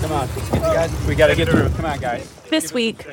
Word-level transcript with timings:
Come 0.00 0.12
on. 0.12 0.28
We 1.06 1.14
got 1.14 1.28
to 1.28 1.36
get 1.36 1.48
through. 1.48 1.68
Come 1.70 1.84
on, 1.84 1.98
guys. 1.98 2.30
This 2.50 2.72
week, 2.72 3.06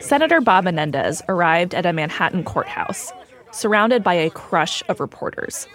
Senator 0.00 0.40
Bob 0.40 0.64
Menendez 0.64 1.22
arrived 1.28 1.74
at 1.74 1.84
a 1.84 1.92
Manhattan 1.92 2.44
courthouse, 2.44 3.12
surrounded 3.52 4.02
by 4.02 4.14
a 4.14 4.30
crush 4.30 4.82
of 4.88 5.00
reporters. 5.00 5.66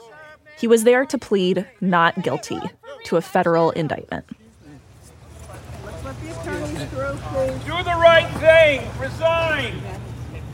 He 0.57 0.67
was 0.67 0.83
there 0.83 1.05
to 1.05 1.17
plead 1.17 1.67
not 1.81 2.21
guilty 2.21 2.59
to 3.05 3.17
a 3.17 3.21
federal 3.21 3.71
indictment. 3.71 4.25
Do 4.27 4.35
the 7.83 7.97
right 7.97 8.27
thing. 8.39 8.89
Resign. 8.99 9.81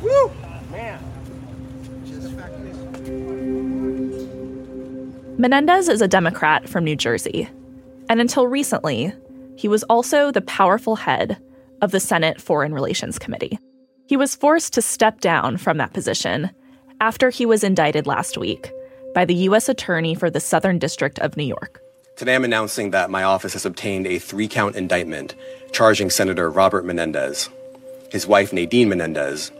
Woo! 0.01 0.31
Man. 0.71 0.99
Menendez 5.37 5.89
is 5.89 6.01
a 6.01 6.07
Democrat 6.07 6.69
from 6.69 6.83
New 6.83 6.95
Jersey, 6.95 7.49
and 8.09 8.21
until 8.21 8.47
recently, 8.47 9.13
he 9.55 9.67
was 9.67 9.83
also 9.83 10.31
the 10.31 10.41
powerful 10.41 10.95
head 10.95 11.37
of 11.81 11.91
the 11.91 11.99
Senate 11.99 12.41
Foreign 12.41 12.73
Relations 12.73 13.19
Committee. 13.19 13.57
He 14.07 14.17
was 14.17 14.35
forced 14.35 14.73
to 14.73 14.81
step 14.81 15.21
down 15.21 15.57
from 15.57 15.77
that 15.77 15.93
position 15.93 16.51
after 17.01 17.29
he 17.29 17.45
was 17.45 17.63
indicted 17.63 18.07
last 18.07 18.37
week 18.37 18.71
by 19.13 19.25
the 19.25 19.33
U.S. 19.49 19.69
Attorney 19.69 20.13
for 20.13 20.29
the 20.29 20.39
Southern 20.39 20.77
District 20.77 21.19
of 21.19 21.37
New 21.37 21.45
York. 21.45 21.81
Today 22.15 22.35
I'm 22.35 22.45
announcing 22.45 22.91
that 22.91 23.09
my 23.09 23.23
office 23.23 23.53
has 23.53 23.65
obtained 23.65 24.07
a 24.07 24.19
three 24.19 24.47
count 24.47 24.75
indictment 24.75 25.35
charging 25.71 26.09
Senator 26.09 26.49
Robert 26.49 26.85
Menendez, 26.85 27.49
his 28.11 28.27
wife 28.27 28.53
Nadine 28.53 28.87
Menendez, 28.87 29.51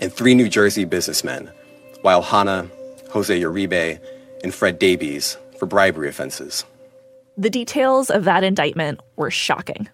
and 0.00 0.12
three 0.12 0.34
New 0.34 0.48
Jersey 0.48 0.84
businessmen, 0.84 1.50
Wael 2.02 2.24
Hana, 2.24 2.68
Jose 3.10 3.38
Uribe, 3.38 3.98
and 4.42 4.54
Fred 4.54 4.78
Davies, 4.78 5.36
for 5.58 5.66
bribery 5.66 6.08
offenses. 6.08 6.64
The 7.38 7.50
details 7.50 8.10
of 8.10 8.24
that 8.24 8.44
indictment 8.44 9.00
were 9.16 9.30
shocking. 9.30 9.88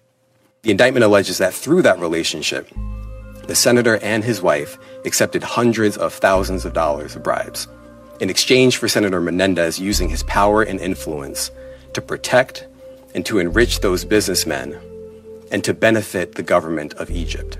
The 0.63 0.71
indictment 0.71 1.05
alleges 1.05 1.37
that 1.37 1.53
through 1.53 1.83
that 1.83 1.99
relationship, 1.99 2.69
the 3.47 3.55
senator 3.55 3.97
and 3.97 4.23
his 4.23 4.41
wife 4.41 4.77
accepted 5.05 5.41
hundreds 5.41 5.97
of 5.97 6.13
thousands 6.13 6.65
of 6.65 6.73
dollars 6.73 7.15
of 7.15 7.23
bribes 7.23 7.67
in 8.19 8.29
exchange 8.29 8.77
for 8.77 8.87
Senator 8.87 9.21
Menendez 9.21 9.79
using 9.79 10.09
his 10.09 10.23
power 10.23 10.61
and 10.61 10.79
influence 10.79 11.51
to 11.93 12.01
protect 12.01 12.67
and 13.15 13.25
to 13.25 13.39
enrich 13.39 13.79
those 13.79 14.03
businessmen 14.03 14.77
and 15.51 15.63
to 15.63 15.73
benefit 15.73 16.35
the 16.35 16.43
government 16.43 16.93
of 16.95 17.09
Egypt. 17.09 17.57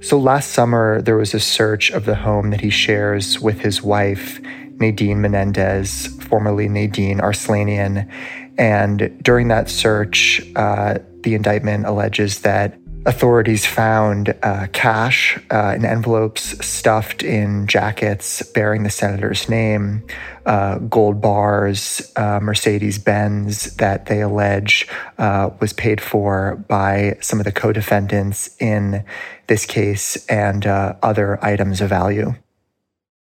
So 0.00 0.18
last 0.18 0.50
summer, 0.50 1.00
there 1.00 1.16
was 1.16 1.32
a 1.32 1.40
search 1.40 1.90
of 1.90 2.04
the 2.04 2.14
home 2.14 2.50
that 2.50 2.60
he 2.60 2.68
shares 2.68 3.40
with 3.40 3.60
his 3.60 3.82
wife, 3.82 4.38
Nadine 4.78 5.22
Menendez, 5.22 6.08
formerly 6.24 6.68
Nadine 6.68 7.20
Arslanian. 7.20 8.10
And 8.58 9.18
during 9.22 9.48
that 9.48 9.68
search, 9.68 10.40
uh, 10.56 10.98
the 11.22 11.34
indictment 11.34 11.86
alleges 11.86 12.40
that 12.40 12.78
authorities 13.06 13.66
found 13.66 14.34
uh, 14.42 14.66
cash 14.72 15.38
uh, 15.50 15.74
in 15.76 15.84
envelopes 15.84 16.42
stuffed 16.64 17.22
in 17.22 17.66
jackets 17.66 18.42
bearing 18.52 18.82
the 18.82 18.90
senator's 18.90 19.48
name, 19.48 20.02
uh, 20.46 20.78
gold 20.78 21.20
bars, 21.20 22.12
uh, 22.16 22.40
Mercedes 22.40 22.98
Benz 22.98 23.76
that 23.76 24.06
they 24.06 24.22
allege 24.22 24.88
uh, 25.18 25.50
was 25.60 25.72
paid 25.72 26.00
for 26.00 26.64
by 26.68 27.16
some 27.20 27.40
of 27.40 27.44
the 27.44 27.52
co 27.52 27.72
defendants 27.72 28.56
in 28.58 29.04
this 29.46 29.66
case, 29.66 30.24
and 30.26 30.66
uh, 30.66 30.94
other 31.02 31.42
items 31.44 31.82
of 31.82 31.90
value. 31.90 32.34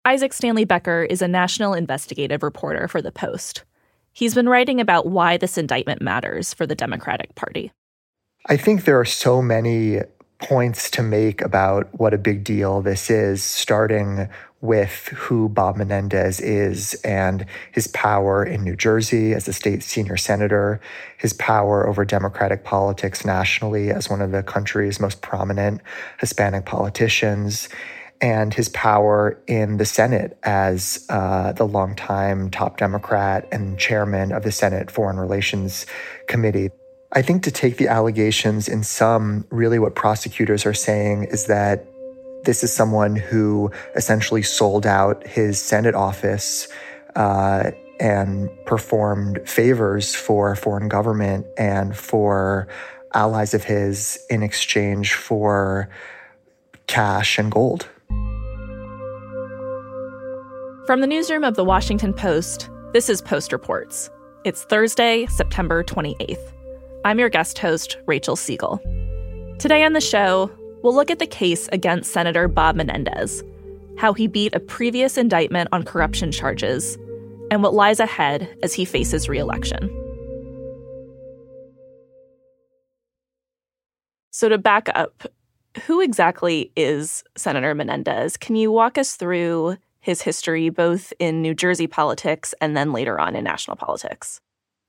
Isaac 0.06 0.34
Stanley 0.34 0.66
Becker 0.66 1.04
is 1.04 1.22
a 1.22 1.28
national 1.28 1.74
investigative 1.74 2.42
reporter 2.42 2.88
for 2.88 3.02
The 3.02 3.12
Post. 3.12 3.64
He's 4.18 4.34
been 4.34 4.50
writing 4.50 4.82
about 4.82 5.06
why 5.06 5.38
this 5.38 5.60
indictment 5.60 6.02
matters 6.02 6.52
for 6.52 6.66
the 6.66 6.74
Democratic 6.74 7.36
Party. 7.36 7.72
I 8.48 8.58
think 8.58 8.84
there 8.84 9.00
are 9.00 9.06
so 9.06 9.44
many 9.44 10.00
points 10.40 10.90
to 10.90 11.04
make 11.04 11.40
about 11.42 11.88
what 11.92 12.16
a 12.16 12.18
big 12.18 12.44
deal 12.44 12.82
this 12.82 13.12
is, 13.12 13.44
starting 13.44 14.28
with 14.60 15.10
who 15.10 15.50
Bob 15.50 15.78
Menendez 15.78 16.40
is 16.40 16.96
and 17.04 17.46
his 17.74 17.86
power 17.90 18.44
in 18.44 18.64
New 18.64 18.76
Jersey 18.76 19.36
as 19.36 19.48
a 19.48 19.54
state 19.54 19.84
senior 19.84 20.18
senator, 20.18 20.82
his 21.20 21.34
power 21.34 21.88
over 21.88 22.04
Democratic 22.04 22.64
politics 22.64 23.24
nationally 23.24 23.92
as 23.92 24.10
one 24.10 24.24
of 24.24 24.32
the 24.32 24.42
country's 24.42 25.00
most 25.00 25.22
prominent 25.22 25.80
Hispanic 26.20 26.66
politicians, 26.66 27.70
and 28.22 28.54
his 28.54 28.70
power 28.70 29.42
in 29.48 29.78
the 29.78 29.86
Senate 29.86 30.38
as 30.44 31.06
uh, 31.10 31.52
the 31.54 31.66
longtime 31.66 32.50
top 32.50 32.78
Democrat 32.78 33.48
and 33.52 33.78
chairman 33.78 34.32
of 34.32 34.44
the 34.44 34.52
Senate 34.52 34.90
Foreign 34.90 35.18
Relations 35.18 35.86
Committee. 36.28 36.70
I 37.14 37.22
think 37.22 37.44
to 37.44 37.52
take 37.52 37.78
the 37.78 37.88
allegations 37.88 38.68
in 38.68 38.84
some, 38.84 39.46
really 39.50 39.80
what 39.80 39.96
prosecutors 39.96 40.66
are 40.66 40.74
saying 40.74 41.26
is 41.26 41.46
that 41.46 41.86
this 42.44 42.64
is 42.64 42.74
someone 42.74 43.16
who 43.16 43.72
essentially 43.96 44.42
sold 44.42 44.86
out 44.86 45.26
his 45.26 45.60
Senate 45.60 45.96
office 45.96 46.68
uh, 47.16 47.72
and 48.00 48.50
performed 48.66 49.40
favors 49.48 50.16
for 50.16 50.56
foreign 50.56 50.88
government 50.88 51.46
and 51.58 51.96
for 51.96 52.68
allies 53.14 53.54
of 53.54 53.64
his 53.64 54.20
in 54.30 54.44
exchange 54.44 55.14
for 55.14 55.90
cash 56.88 57.38
and 57.38 57.52
gold. 57.52 57.88
From 60.88 61.02
the 61.02 61.08
newsroom 61.08 61.44
of 61.44 61.56
the 61.56 61.66
Washington 61.66 62.14
Post, 62.14 62.70
this 62.94 63.10
is 63.10 63.22
Post 63.22 63.52
Reports. 63.52 64.10
It's 64.46 64.64
Thursday, 64.64 65.26
September 65.26 65.84
28th. 65.84 66.54
I'm 67.04 67.20
your 67.20 67.28
guest 67.28 67.60
host, 67.60 67.98
Rachel 68.06 68.38
Siegel. 68.38 68.80
Today 69.60 69.84
on 69.84 69.92
the 69.92 70.00
show, 70.00 70.50
we'll 70.84 70.96
look 70.96 71.12
at 71.12 71.20
the 71.20 71.28
case 71.28 71.68
against 71.74 72.14
Senator 72.14 72.48
Bob 72.48 72.78
Menendez, 72.78 73.44
how 73.98 74.14
he 74.14 74.28
beat 74.28 74.56
a 74.56 74.62
previous 74.62 75.18
indictment 75.18 75.68
on 75.74 75.84
corruption 75.84 76.32
charges, 76.32 76.98
and 77.52 77.62
what 77.62 77.74
lies 77.74 78.00
ahead 78.00 78.48
as 78.64 78.74
he 78.74 78.86
faces 78.86 79.28
reelection. 79.28 79.90
So, 84.32 84.48
to 84.48 84.58
back 84.58 84.88
up, 84.96 85.28
who 85.86 86.00
exactly 86.00 86.72
is 86.78 87.26
Senator 87.36 87.76
Menendez? 87.76 88.38
Can 88.38 88.56
you 88.56 88.72
walk 88.72 88.98
us 88.98 89.18
through 89.18 89.76
his 90.00 90.22
history 90.22 90.70
both 90.70 91.14
in 91.20 91.42
New 91.42 91.54
Jersey 91.54 91.88
politics 91.88 92.54
and 92.62 92.76
then 92.76 92.94
later 92.94 93.20
on 93.20 93.36
in 93.36 93.44
national 93.44 93.78
politics? 93.78 94.42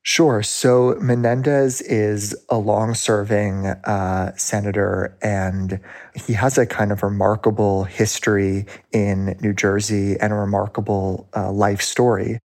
Sure. 0.03 0.43
So 0.43 0.97
Menendez 1.01 1.81
is 1.83 2.35
a 2.49 2.57
long 2.57 2.95
serving 2.95 3.67
uh, 3.67 4.35
senator, 4.37 5.17
and 5.21 5.81
he 6.15 6.33
has 6.33 6.57
a 6.57 6.65
kind 6.65 6.93
of 6.93 7.03
remarkable 7.03 7.85
history 7.85 8.65
in 8.93 9.37
New 9.43 9.53
Jersey 9.53 10.19
and 10.19 10.33
a 10.33 10.37
remarkable 10.37 11.29
uh, 11.37 11.53
life 11.53 11.83
story. 11.83 12.39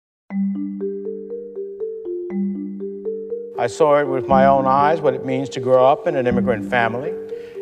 I 3.60 3.68
saw 3.68 4.00
it 4.00 4.08
with 4.08 4.28
my 4.28 4.48
own 4.48 4.66
eyes 4.66 5.02
what 5.02 5.14
it 5.14 5.24
means 5.24 5.48
to 5.50 5.60
grow 5.60 5.86
up 5.86 6.08
in 6.08 6.16
an 6.16 6.26
immigrant 6.26 6.68
family 6.68 7.14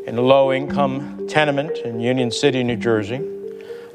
in 0.05 0.17
a 0.17 0.21
low 0.21 0.53
income 0.53 1.27
tenement 1.27 1.77
in 1.79 1.99
Union 1.99 2.31
City, 2.31 2.63
New 2.63 2.77
Jersey. 2.77 3.17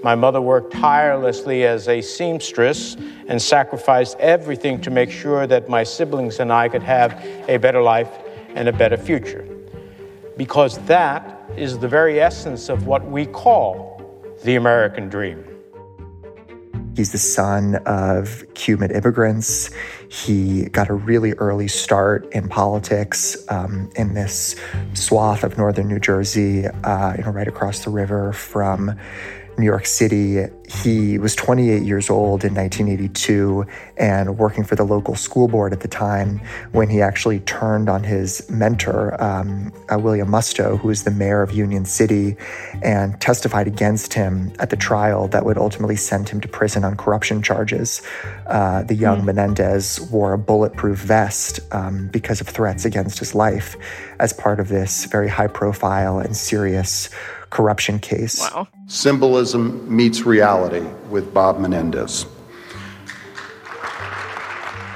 My 0.05 0.15
mother 0.15 0.43
worked 0.43 0.75
tirelessly 0.75 1.65
as 1.65 1.89
a 1.89 2.03
seamstress 2.03 2.95
and 3.27 3.41
sacrificed 3.41 4.19
everything 4.19 4.79
to 4.83 4.91
make 4.91 5.11
sure 5.11 5.47
that 5.47 5.71
my 5.71 5.83
siblings 5.83 6.41
and 6.41 6.53
I 6.53 6.69
could 6.69 6.83
have 6.83 7.25
a 7.49 7.57
better 7.57 7.81
life 7.81 8.11
and 8.55 8.69
a 8.69 8.73
better 8.75 8.99
future. 8.99 9.49
Because 10.37 10.77
that 10.81 11.41
is 11.57 11.79
the 11.79 11.89
very 11.89 12.21
essence 12.21 12.69
of 12.69 12.87
what 12.87 13.03
we 13.07 13.25
call 13.25 14.23
the 14.45 14.57
American 14.57 15.09
dream. 15.09 15.43
He's 16.95 17.11
the 17.11 17.19
son 17.19 17.77
of 17.87 18.45
Cuban 18.53 18.91
immigrants. 18.91 19.71
He 20.11 20.67
got 20.67 20.91
a 20.91 20.95
really 20.95 21.33
early 21.33 21.67
start 21.67 22.31
in 22.33 22.51
politics 22.51 23.43
um, 23.49 23.89
in 23.97 24.13
this 24.13 24.55
swath 24.93 25.45
of 25.45 25.57
northern 25.57 25.89
New 25.89 25.99
Jersey, 25.99 26.67
uh, 26.67 27.15
you 27.17 27.25
know, 27.25 27.31
right 27.31 27.49
across 27.49 27.85
the 27.85 27.91
river 27.91 28.35
from 28.35 28.97
New 29.59 29.65
York 29.65 29.87
City. 29.87 30.47
He 30.69 31.19
was 31.19 31.35
28 31.35 31.83
years 31.83 32.11
old 32.11 32.45
in 32.45 32.55
1982 32.55 33.67
and 33.97 34.39
working 34.39 34.65
for 34.65 34.77
the 34.77 34.85
local 34.85 35.15
school 35.15 35.47
board 35.47 35.73
at 35.73 35.81
the 35.81 35.89
time 35.89 36.41
when 36.73 36.89
he 36.89 37.01
actually 37.01 37.41
turned 37.41 37.89
on 37.89 38.03
his 38.03 38.49
mentor, 38.51 39.23
um, 39.23 39.73
uh, 39.93 39.99
William 39.99 40.29
Musto, 40.29 40.79
who 40.79 40.89
was 40.89 41.05
the 41.05 41.11
mayor 41.11 41.43
of 41.43 41.53
Union 41.53 41.85
City, 41.85 42.37
and 42.83 43.21
testified 43.21 43.67
against 43.67 44.15
him 44.15 44.53
at 44.59 44.71
the 44.71 44.77
trial 44.77 45.29
that 45.29 45.45
would 45.45 45.59
ultimately 45.59 45.97
send 45.97 46.29
him 46.29 46.41
to 46.41 46.49
prison 46.49 46.85
on 46.85 46.97
corruption 46.97 47.43
charges. 47.43 48.03
Uh, 48.47 48.83
the 48.83 48.95
young 48.95 49.21
mm. 49.21 49.27
Menendez 49.27 50.01
wore 50.11 50.33
a 50.33 50.39
bulletproof 50.39 50.99
vest 50.99 51.61
um, 51.73 52.09
because 52.09 52.41
of 52.41 52.49
threats 52.49 52.85
against 52.85 53.19
his 53.19 53.35
life 53.35 53.77
as 54.19 54.33
part 54.33 54.61
of 54.61 54.69
this 54.69 55.05
very 55.07 55.29
high 55.29 55.47
profile 55.47 56.19
and 56.19 56.37
serious 56.37 57.11
corruption 57.55 58.01
case. 58.01 58.41
Wow. 58.41 58.69
Symbolism 58.87 59.85
meets 59.89 60.27
reality 60.27 60.87
with 61.09 61.33
Bob 61.33 61.59
Menendez. 61.61 62.27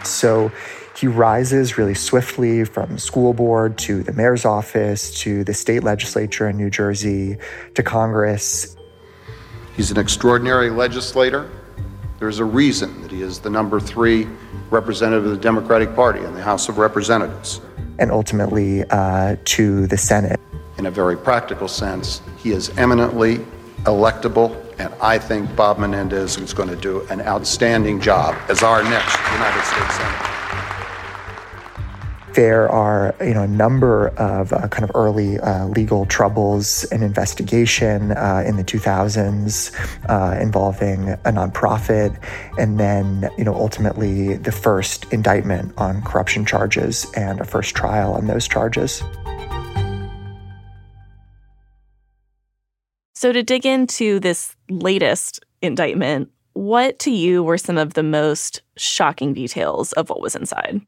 So 0.05 0.51
he 0.97 1.07
rises 1.07 1.79
really 1.79 1.95
swiftly 1.95 2.65
from 2.65 2.99
school 2.99 3.33
board 3.33 3.79
to 3.79 4.03
the 4.03 4.13
mayor's 4.13 4.45
office 4.45 5.21
to 5.21 5.45
the 5.45 5.55
state 5.55 5.85
legislature 5.85 6.49
in 6.49 6.57
New 6.57 6.69
Jersey 6.69 7.37
to 7.75 7.83
Congress. 7.85 8.77
He's 9.77 9.93
an 9.93 9.99
extraordinary 9.99 10.71
legislator. 10.71 11.49
There's 12.19 12.41
a 12.41 12.45
reason 12.45 13.03
that 13.03 13.13
he 13.13 13.23
is 13.23 13.39
the 13.39 13.51
number 13.51 13.79
three 13.79 14.27
representative 14.71 15.25
of 15.27 15.31
the 15.31 15.37
Democratic 15.37 15.95
Party 15.95 16.19
in 16.19 16.35
the 16.35 16.43
House 16.43 16.69
of 16.69 16.79
Representatives. 16.79 17.61
And 18.01 18.11
ultimately 18.11 18.83
uh, 18.91 19.37
to 19.45 19.87
the 19.87 19.97
Senate. 19.97 20.41
In 20.79 20.87
a 20.87 20.91
very 20.91 21.17
practical 21.17 21.69
sense, 21.69 22.23
he 22.37 22.53
is 22.53 22.71
eminently 22.79 23.39
electable, 23.85 24.57
and 24.79 24.95
I 25.03 25.19
think 25.19 25.55
Bob 25.57 25.79
Menendez 25.79 26.39
is 26.39 26.55
going 26.55 26.69
to 26.69 26.77
do 26.77 27.03
an 27.11 27.21
outstanding 27.21 28.01
job 28.01 28.37
as 28.49 28.63
our 28.63 28.83
next 28.85 29.19
United 29.33 29.65
States 29.65 29.95
Senator 29.97 30.39
there 32.39 32.71
are 32.71 33.17
you 33.21 33.35
know 33.35 33.43
a 33.43 33.49
number 33.49 34.11
of 34.11 34.53
uh, 34.53 34.69
kind 34.69 34.85
of 34.85 34.93
early 34.95 35.41
uh, 35.41 35.67
legal 35.67 36.07
troubles 36.07 36.85
and 36.93 37.03
investigation 37.03 38.13
uh, 38.13 38.45
in 38.47 38.55
the 38.55 38.63
2000s 38.63 39.75
uh, 40.09 40.41
involving 40.41 41.09
a 41.09 41.33
nonprofit, 41.33 42.17
and 42.57 42.79
then 42.79 43.29
you 43.37 43.43
know 43.43 43.55
ultimately 43.55 44.37
the 44.37 44.53
first 44.53 45.13
indictment 45.13 45.73
on 45.79 46.01
corruption 46.03 46.45
charges 46.45 47.11
and 47.17 47.41
a 47.41 47.45
first 47.45 47.75
trial 47.75 48.13
on 48.13 48.29
those 48.29 48.47
charges. 48.47 49.03
So 53.19 53.33
to 53.33 53.43
dig 53.43 53.67
into 53.67 54.21
this 54.21 54.55
latest 54.71 55.45
indictment, 55.61 56.31
what 56.53 57.01
to 57.01 57.11
you 57.11 57.43
were 57.43 57.59
some 57.59 57.77
of 57.77 57.95
the 57.95 58.05
most 58.05 58.63
shocking 58.77 59.35
details 59.35 59.93
of 59.95 60.09
what 60.09 60.21
was 60.21 60.37
inside? 60.37 60.83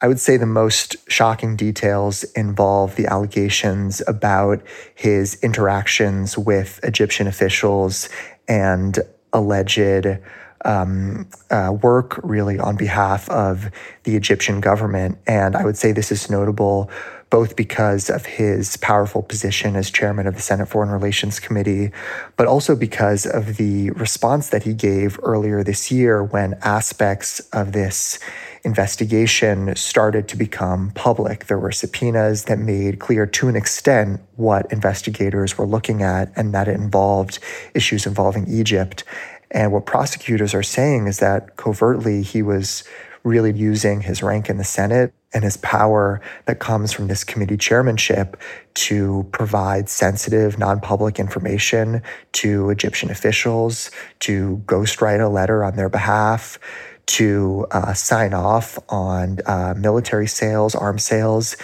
I 0.00 0.08
would 0.08 0.18
say 0.18 0.36
the 0.36 0.44
most 0.44 0.96
shocking 1.08 1.54
details 1.54 2.24
involve 2.34 2.96
the 2.96 3.06
allegations 3.06 4.02
about 4.08 4.60
his 4.96 5.38
interactions 5.40 6.36
with 6.36 6.80
Egyptian 6.82 7.28
officials 7.28 8.08
and 8.48 8.98
alleged 9.32 10.18
um, 10.64 11.28
uh, 11.52 11.76
work 11.80 12.18
really 12.24 12.58
on 12.58 12.74
behalf 12.74 13.30
of 13.30 13.70
the 14.02 14.16
Egyptian 14.16 14.60
government. 14.60 15.16
And 15.28 15.54
I 15.54 15.64
would 15.64 15.76
say 15.76 15.92
this 15.92 16.10
is 16.10 16.28
notable 16.28 16.90
both 17.30 17.56
because 17.56 18.08
of 18.08 18.24
his 18.26 18.76
powerful 18.78 19.22
position 19.22 19.76
as 19.76 19.90
chairman 19.90 20.26
of 20.26 20.34
the 20.34 20.40
Senate 20.40 20.68
Foreign 20.68 20.90
Relations 20.90 21.38
Committee, 21.38 21.90
but 22.36 22.46
also 22.46 22.74
because 22.74 23.26
of 23.26 23.56
the 23.56 23.90
response 23.90 24.48
that 24.48 24.62
he 24.62 24.72
gave 24.72 25.18
earlier 25.22 25.62
this 25.62 25.90
year 25.90 26.22
when 26.22 26.54
aspects 26.62 27.40
of 27.52 27.72
this 27.72 28.18
investigation 28.64 29.74
started 29.76 30.26
to 30.28 30.36
become 30.36 30.90
public. 30.92 31.46
There 31.46 31.58
were 31.58 31.72
subpoenas 31.72 32.44
that 32.44 32.58
made 32.58 32.98
clear 32.98 33.26
to 33.26 33.48
an 33.48 33.56
extent 33.56 34.20
what 34.36 34.70
investigators 34.72 35.56
were 35.58 35.66
looking 35.66 36.02
at 36.02 36.32
and 36.36 36.54
that 36.54 36.68
it 36.68 36.74
involved 36.74 37.38
issues 37.74 38.06
involving 38.06 38.48
Egypt. 38.48 39.04
And 39.50 39.72
what 39.72 39.86
prosecutors 39.86 40.54
are 40.54 40.62
saying 40.62 41.06
is 41.06 41.18
that 41.18 41.56
covertly 41.56 42.22
he 42.22 42.42
was 42.42 42.84
really 43.24 43.52
using 43.52 44.02
his 44.02 44.22
rank 44.22 44.48
in 44.48 44.56
the 44.58 44.64
Senate 44.64 45.12
and 45.34 45.44
his 45.44 45.56
power 45.58 46.20
that 46.46 46.58
comes 46.58 46.92
from 46.92 47.08
this 47.08 47.22
committee 47.24 47.56
chairmanship 47.56 48.36
to 48.74 49.28
provide 49.32 49.88
sensitive, 49.88 50.58
non 50.58 50.80
public 50.80 51.18
information 51.18 52.02
to 52.32 52.70
Egyptian 52.70 53.10
officials, 53.10 53.90
to 54.20 54.62
ghostwrite 54.66 55.24
a 55.24 55.28
letter 55.28 55.62
on 55.64 55.76
their 55.76 55.88
behalf, 55.88 56.58
to 57.06 57.66
uh, 57.70 57.92
sign 57.94 58.34
off 58.34 58.78
on 58.88 59.38
uh, 59.46 59.74
military 59.76 60.26
sales, 60.26 60.74
arms 60.74 61.04
sales, 61.04 61.56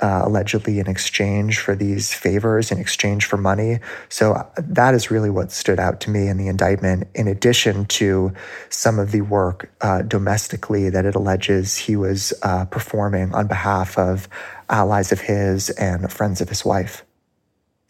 uh, 0.00 0.22
allegedly 0.24 0.78
in 0.78 0.88
exchange 0.88 1.58
for 1.58 1.74
these 1.74 2.14
favors, 2.14 2.70
in 2.70 2.78
exchange 2.78 3.24
for 3.24 3.36
money. 3.36 3.78
So 4.08 4.32
uh, 4.32 4.46
that 4.56 4.94
is 4.94 5.10
really 5.10 5.30
what 5.30 5.50
stood 5.50 5.80
out 5.80 6.00
to 6.02 6.10
me 6.10 6.28
in 6.28 6.36
the 6.36 6.48
indictment, 6.48 7.08
in 7.14 7.26
addition 7.26 7.86
to 7.86 8.32
some 8.70 8.98
of 8.98 9.10
the 9.10 9.22
work 9.22 9.70
uh, 9.80 10.02
domestically 10.02 10.90
that 10.90 11.04
it 11.04 11.14
alleges 11.14 11.76
he 11.76 11.96
was 11.96 12.32
uh, 12.42 12.64
performing 12.66 13.34
on 13.34 13.46
behalf 13.46 13.98
of 13.98 14.28
allies 14.68 15.12
of 15.12 15.20
his 15.20 15.70
and 15.70 16.12
friends 16.12 16.40
of 16.40 16.48
his 16.48 16.64
wife. 16.64 17.04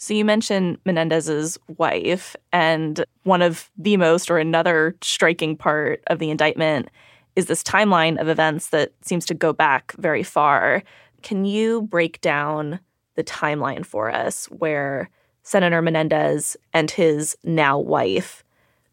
So 0.00 0.14
you 0.14 0.25
mentioned 0.25 0.78
Menendez's 0.87 1.58
wife, 1.76 2.37
and 2.52 3.04
one 3.25 3.43
of 3.43 3.69
the 3.76 3.96
most 3.96 4.31
or 4.31 4.38
another 4.38 4.96
striking 5.02 5.56
part 5.56 6.04
of 6.06 6.20
the 6.20 6.31
indictment 6.31 6.88
is 7.34 7.46
this 7.46 7.64
timeline 7.64 8.20
of 8.20 8.28
events 8.28 8.69
that 8.69 8.93
seems 9.02 9.26
to 9.26 9.34
go 9.34 9.52
back 9.52 9.93
very 9.99 10.22
far. 10.22 10.84
Can 11.22 11.44
you 11.44 11.82
break 11.82 12.20
down 12.20 12.80
the 13.14 13.24
timeline 13.24 13.84
for 13.84 14.10
us 14.10 14.46
where 14.46 15.10
Senator 15.42 15.82
Menendez 15.82 16.56
and 16.72 16.90
his 16.90 17.36
now 17.42 17.78
wife 17.78 18.44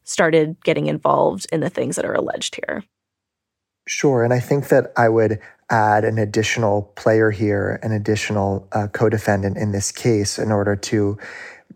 started 0.04 0.56
getting 0.64 0.88
involved 0.88 1.48
in 1.52 1.60
the 1.60 1.70
things 1.70 1.96
that 1.96 2.06
are 2.06 2.14
alleged 2.14 2.56
here? 2.56 2.84
Sure. 3.88 4.24
And 4.24 4.34
I 4.34 4.40
think 4.40 4.70
that 4.70 4.92
I 4.98 5.10
would 5.10 5.40
add 5.70 6.06
an 6.06 6.18
additional 6.18 6.84
player 6.96 7.32
here, 7.32 7.80
an 7.84 7.92
additional 7.92 8.68
uh, 8.72 8.88
co 8.88 9.10
defendant 9.10 9.58
in 9.58 9.72
this 9.72 9.92
case, 9.92 10.40
in 10.40 10.52
order 10.52 10.76
to 10.76 11.18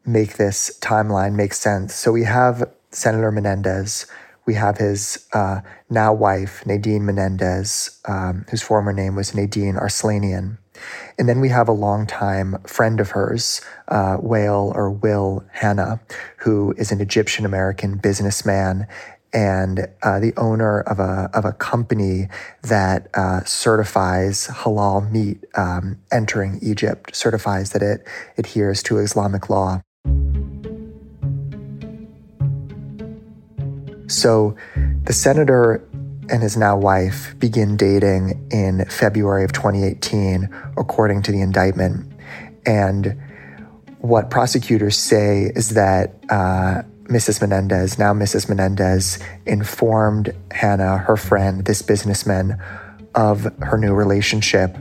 make 0.06 0.38
this 0.38 0.78
timeline 0.82 1.34
make 1.34 1.54
sense. 1.54 1.94
So 1.94 2.12
we 2.12 2.24
have 2.24 2.68
Senator 2.92 3.32
Menendez, 3.32 4.08
we 4.50 4.56
have 4.56 4.80
his 4.80 5.28
uh, 5.32 5.62
now 5.92 6.12
wife, 6.12 6.66
Nadine 6.66 7.06
Menendez, 7.06 8.02
um, 8.06 8.46
whose 8.50 8.64
former 8.64 8.92
name 8.92 9.16
was 9.16 9.36
Nadine 9.36 9.76
Arslanian. 9.76 10.58
And 11.20 11.30
then 11.30 11.40
we 11.40 11.50
have 11.50 11.68
a 11.68 11.72
longtime 11.72 12.58
friend 12.66 13.00
of 13.00 13.12
hers, 13.12 13.62
uh, 13.90 14.18
Wael 14.18 14.74
or 14.74 14.90
Will 14.90 15.46
Hana, 15.52 16.00
who 16.38 16.74
is 16.80 16.92
an 16.92 17.00
Egyptian 17.00 17.46
American 17.46 18.00
businessman 18.00 18.88
and 19.32 19.88
uh, 20.02 20.20
the 20.20 20.34
owner 20.36 20.80
of 20.80 20.98
a 20.98 21.30
of 21.36 21.46
a 21.46 21.54
company 21.54 22.28
that 22.64 23.08
uh, 23.14 23.44
certifies 23.44 24.48
halal 24.48 25.12
meat 25.12 25.46
um, 25.54 26.00
entering 26.12 26.58
Egypt, 26.64 27.16
certifies 27.16 27.70
that 27.74 27.84
it 27.84 28.02
adheres 28.36 28.82
to 28.82 28.98
Islamic 28.98 29.48
law. 29.48 29.84
So 34.10 34.56
the 35.04 35.14
senator 35.14 35.88
and 36.30 36.44
his 36.44 36.58
now 36.58 36.78
wife 36.78 37.36
begin 37.40 37.78
dating 37.78 38.48
in 38.52 38.86
February 38.86 39.44
of 39.44 39.52
2018, 39.52 40.50
according 40.78 41.24
to 41.24 41.32
the 41.32 41.42
indictment. 41.42 42.12
And 42.66 43.20
what 44.00 44.30
prosecutors 44.30 44.98
say 44.98 45.52
is 45.56 45.70
that 45.70 46.16
uh, 46.30 46.84
Mrs. 47.06 47.42
Menendez, 47.42 47.98
now 47.98 48.14
Mrs. 48.14 48.48
Menendez, 48.48 49.20
informed 49.46 50.34
Hana, 50.52 51.00
her 51.00 51.18
friend, 51.18 51.66
this 51.66 51.82
businessman, 51.82 52.62
of 53.16 53.52
her 53.62 53.78
new 53.78 53.94
relationship. 53.94 54.78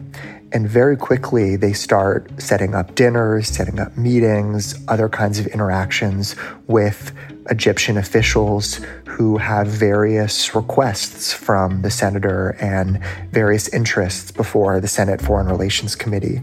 And 0.51 0.69
very 0.69 0.97
quickly, 0.97 1.57
they 1.57 1.75
start 1.75 2.31
setting 2.41 2.75
up 2.75 2.95
dinners, 2.95 3.49
setting 3.49 3.79
up 3.79 3.97
meetings, 3.99 4.75
other 4.89 5.09
kinds 5.09 5.39
of 5.39 5.47
interactions 5.49 6.37
with 6.67 7.13
Egyptian 7.51 7.99
officials 7.99 8.81
who 9.07 9.37
have 9.37 9.67
various 9.67 10.55
requests 10.55 11.33
from 11.33 11.83
the 11.83 11.91
senator 11.91 12.57
and 12.61 13.03
various 13.31 13.69
interests 13.69 14.31
before 14.31 14.81
the 14.81 14.89
Senate 14.89 15.21
Foreign 15.21 15.49
Relations 15.49 15.95
Committee. 15.95 16.41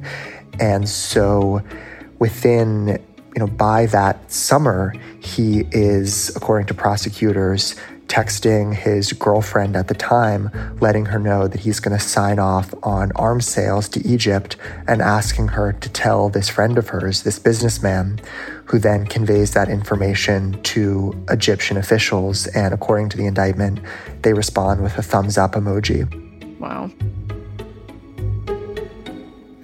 And 0.59 0.87
so 0.87 1.63
within 2.19 2.99
you 3.35 3.41
know, 3.41 3.47
by 3.47 3.85
that 3.87 4.31
summer, 4.31 4.93
he 5.19 5.65
is, 5.71 6.33
according 6.37 6.67
to 6.67 6.73
prosecutors, 6.73 7.75
texting 8.15 8.73
his 8.73 9.11
girlfriend 9.11 9.75
at 9.75 9.89
the 9.89 9.93
time, 9.93 10.49
letting 10.79 11.05
her 11.05 11.19
know 11.19 11.49
that 11.49 11.59
he's 11.59 11.81
going 11.81 11.97
to 11.97 12.01
sign 12.01 12.39
off 12.39 12.73
on 12.81 13.11
arms 13.17 13.45
sales 13.45 13.89
to 13.89 13.99
Egypt 14.07 14.55
and 14.87 15.01
asking 15.01 15.49
her 15.49 15.73
to 15.73 15.89
tell 15.89 16.29
this 16.29 16.47
friend 16.47 16.77
of 16.77 16.87
hers, 16.87 17.23
this 17.23 17.39
businessman, 17.39 18.17
who 18.63 18.79
then 18.79 19.05
conveys 19.05 19.51
that 19.51 19.67
information 19.67 20.53
to 20.63 21.13
Egyptian 21.29 21.75
officials. 21.75 22.47
And 22.47 22.73
according 22.73 23.09
to 23.09 23.17
the 23.17 23.25
indictment, 23.25 23.81
they 24.21 24.31
respond 24.31 24.81
with 24.81 24.97
a 24.97 25.01
thumbs 25.01 25.37
up 25.37 25.55
emoji. 25.55 26.07
Wow. 26.57 26.89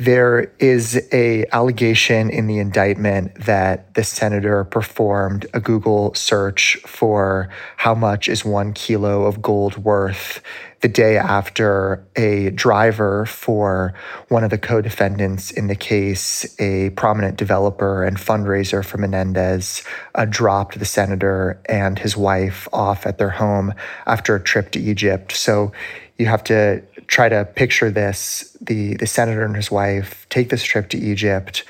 There 0.02 0.52
is 0.58 1.00
a 1.14 1.46
allegation 1.52 2.32
in 2.32 2.48
the 2.48 2.58
indictment 2.58 3.36
that 3.46 3.94
the 3.94 4.04
senator 4.04 4.64
performed 4.64 5.46
a 5.54 5.60
Google 5.60 6.16
search 6.16 6.76
for 6.88 7.50
how 7.78 7.94
much 7.94 8.28
is 8.28 8.44
one 8.44 8.74
kilo 8.74 9.26
of 9.26 9.44
gold 9.44 9.78
worth 9.78 10.42
the 10.80 10.88
day 10.88 11.18
after 11.18 12.04
a 12.16 12.50
driver 12.50 13.28
for 13.28 13.94
one 14.30 14.44
of 14.44 14.50
the 14.50 14.58
co 14.58 14.82
defendants 14.82 15.52
in 15.52 15.68
the 15.68 15.76
case, 15.76 16.60
a 16.60 16.90
prominent 16.92 17.38
developer 17.38 18.04
and 18.04 18.18
fundraiser 18.18 18.84
for 18.84 18.98
Menendez, 18.98 19.84
uh, 20.16 20.26
dropped 20.26 20.80
the 20.80 20.86
senator 20.86 21.62
and 21.68 22.00
his 22.00 22.18
wife 22.18 22.68
off 22.74 23.06
at 23.06 23.20
their 23.20 23.30
home 23.30 23.72
after 24.08 24.36
a 24.36 24.42
trip 24.42 24.72
to 24.72 24.80
Egypt. 24.80 25.32
So 25.32 25.72
you 26.18 26.26
have 26.26 26.44
to 26.46 26.82
try 27.06 27.30
to 27.30 27.46
picture 27.46 27.92
this 27.92 28.51
the, 28.72 28.96
the 28.96 29.06
senator 29.06 29.44
and 29.44 29.54
his 29.54 29.70
wife 29.70 30.26
take 30.30 30.48
this 30.50 30.64
trip 30.64 30.88
to 30.92 30.98
Egypt, 30.98 31.66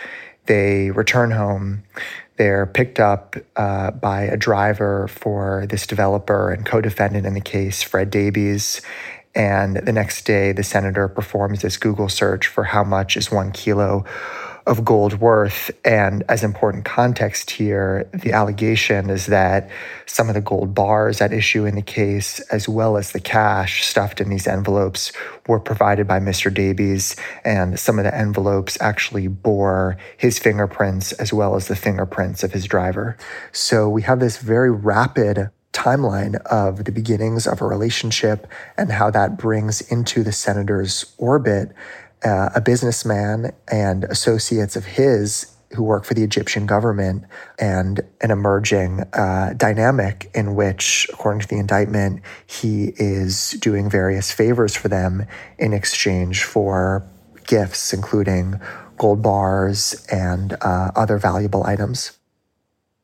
they 0.45 0.91
return 0.91 1.31
home. 1.31 1.81
They're 2.37 2.67
picked 2.67 2.99
up 2.99 3.35
uh, 3.55 3.89
by 3.89 4.21
a 4.21 4.37
driver 4.37 5.07
for 5.07 5.65
this 5.67 5.87
developer 5.87 6.51
and 6.51 6.63
co 6.63 6.79
defendant 6.79 7.25
in 7.25 7.33
the 7.33 7.41
case, 7.41 7.81
Fred 7.81 8.11
Davies. 8.11 8.81
And 9.33 9.77
the 9.77 9.91
next 9.91 10.25
day, 10.25 10.51
the 10.51 10.63
senator 10.63 11.07
performs 11.07 11.63
this 11.63 11.77
Google 11.77 12.07
search 12.07 12.45
for 12.45 12.65
how 12.65 12.83
much 12.83 13.17
is 13.17 13.31
one 13.31 13.51
kilo 13.51 14.05
of 14.65 14.85
gold 14.85 15.19
worth. 15.19 15.71
And 15.83 16.23
as 16.29 16.43
important 16.43 16.85
context 16.85 17.51
here, 17.51 18.09
the 18.13 18.33
allegation 18.33 19.09
is 19.09 19.27
that 19.27 19.69
some 20.05 20.27
of 20.27 20.35
the 20.35 20.41
gold 20.41 20.75
bars 20.75 21.21
at 21.21 21.33
issue 21.33 21.65
in 21.65 21.75
the 21.75 21.81
case, 21.81 22.39
as 22.51 22.67
well 22.67 22.97
as 22.97 23.11
the 23.11 23.19
cash 23.19 23.85
stuffed 23.85 24.21
in 24.21 24.29
these 24.29 24.47
envelopes, 24.47 25.11
were 25.47 25.59
provided 25.59 26.07
by 26.07 26.19
Mr. 26.19 26.53
Davies. 26.53 27.15
And 27.43 27.79
some 27.79 27.97
of 27.99 28.05
the 28.05 28.15
envelopes 28.15 28.77
actually 28.81 29.27
bore 29.27 29.97
his 30.17 30.37
fingerprints 30.39 31.11
as 31.13 31.33
well 31.33 31.55
as 31.55 31.67
the 31.67 31.75
fingerprints 31.75 32.43
of 32.43 32.51
his 32.51 32.65
driver. 32.65 33.17
So 33.51 33.89
we 33.89 34.01
have 34.03 34.19
this 34.19 34.37
very 34.37 34.71
rapid 34.71 35.49
timeline 35.73 36.35
of 36.47 36.83
the 36.83 36.91
beginnings 36.91 37.47
of 37.47 37.61
a 37.61 37.65
relationship 37.65 38.47
and 38.77 38.91
how 38.91 39.09
that 39.09 39.37
brings 39.37 39.81
into 39.81 40.23
the 40.23 40.31
senator's 40.31 41.13
orbit 41.17 41.71
uh, 42.23 42.49
a 42.55 42.61
businessman 42.61 43.51
and 43.71 44.03
associates 44.05 44.75
of 44.75 44.85
his 44.85 45.55
who 45.73 45.83
work 45.83 46.03
for 46.03 46.13
the 46.13 46.23
Egyptian 46.23 46.65
government 46.65 47.23
and 47.57 48.01
an 48.21 48.31
emerging 48.31 49.01
uh, 49.13 49.53
dynamic 49.55 50.29
in 50.33 50.55
which, 50.55 51.07
according 51.13 51.41
to 51.41 51.47
the 51.47 51.57
indictment, 51.57 52.21
he 52.45 52.93
is 52.97 53.51
doing 53.51 53.89
various 53.89 54.31
favors 54.31 54.75
for 54.75 54.89
them 54.89 55.25
in 55.57 55.73
exchange 55.73 56.43
for 56.43 57.07
gifts, 57.47 57.93
including 57.93 58.59
gold 58.97 59.21
bars 59.21 60.05
and 60.11 60.53
uh, 60.61 60.91
other 60.95 61.17
valuable 61.17 61.63
items. 61.63 62.17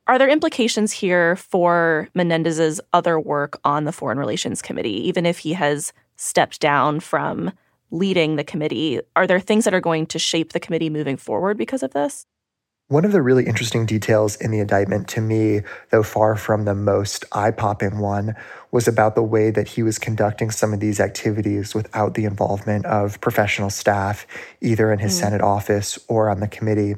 Are 0.07 0.17
there 0.17 0.29
implications 0.29 0.93
here 0.93 1.35
for 1.35 2.07
Menendez's 2.13 2.79
other 2.93 3.19
work 3.19 3.59
on 3.65 3.83
the 3.83 3.91
Foreign 3.91 4.17
Relations 4.17 4.61
Committee, 4.61 5.07
even 5.07 5.25
if 5.25 5.39
he 5.39 5.53
has 5.53 5.91
stepped 6.15 6.61
down 6.61 6.99
from 6.99 7.51
leading 7.91 8.35
the 8.35 8.43
committee. 8.43 9.01
Are 9.15 9.27
there 9.27 9.39
things 9.39 9.65
that 9.65 9.73
are 9.73 9.81
going 9.81 10.05
to 10.07 10.19
shape 10.19 10.53
the 10.53 10.59
committee 10.59 10.89
moving 10.89 11.17
forward 11.17 11.57
because 11.57 11.83
of 11.83 11.93
this? 11.93 12.25
One 12.89 13.03
of 13.03 13.11
the 13.11 13.21
really 13.21 13.45
interesting 13.45 13.85
details 13.85 14.37
in 14.37 14.51
the 14.51 14.59
indictment 14.59 15.09
to 15.09 15.19
me, 15.19 15.59
though 15.91 16.03
far 16.03 16.37
from 16.37 16.63
the 16.63 16.73
most 16.73 17.25
eye 17.33 17.51
popping 17.51 17.99
one, 17.99 18.33
was 18.71 18.87
about 18.87 19.15
the 19.15 19.23
way 19.23 19.51
that 19.51 19.67
he 19.67 19.83
was 19.83 19.99
conducting 19.99 20.51
some 20.51 20.73
of 20.73 20.79
these 20.79 21.01
activities 21.01 21.75
without 21.75 22.13
the 22.13 22.23
involvement 22.23 22.85
of 22.85 23.19
professional 23.19 23.69
staff, 23.69 24.25
either 24.61 24.93
in 24.93 24.99
his 24.99 25.13
mm. 25.13 25.19
Senate 25.19 25.41
office 25.41 25.99
or 26.07 26.29
on 26.29 26.39
the 26.39 26.47
committee. 26.47 26.95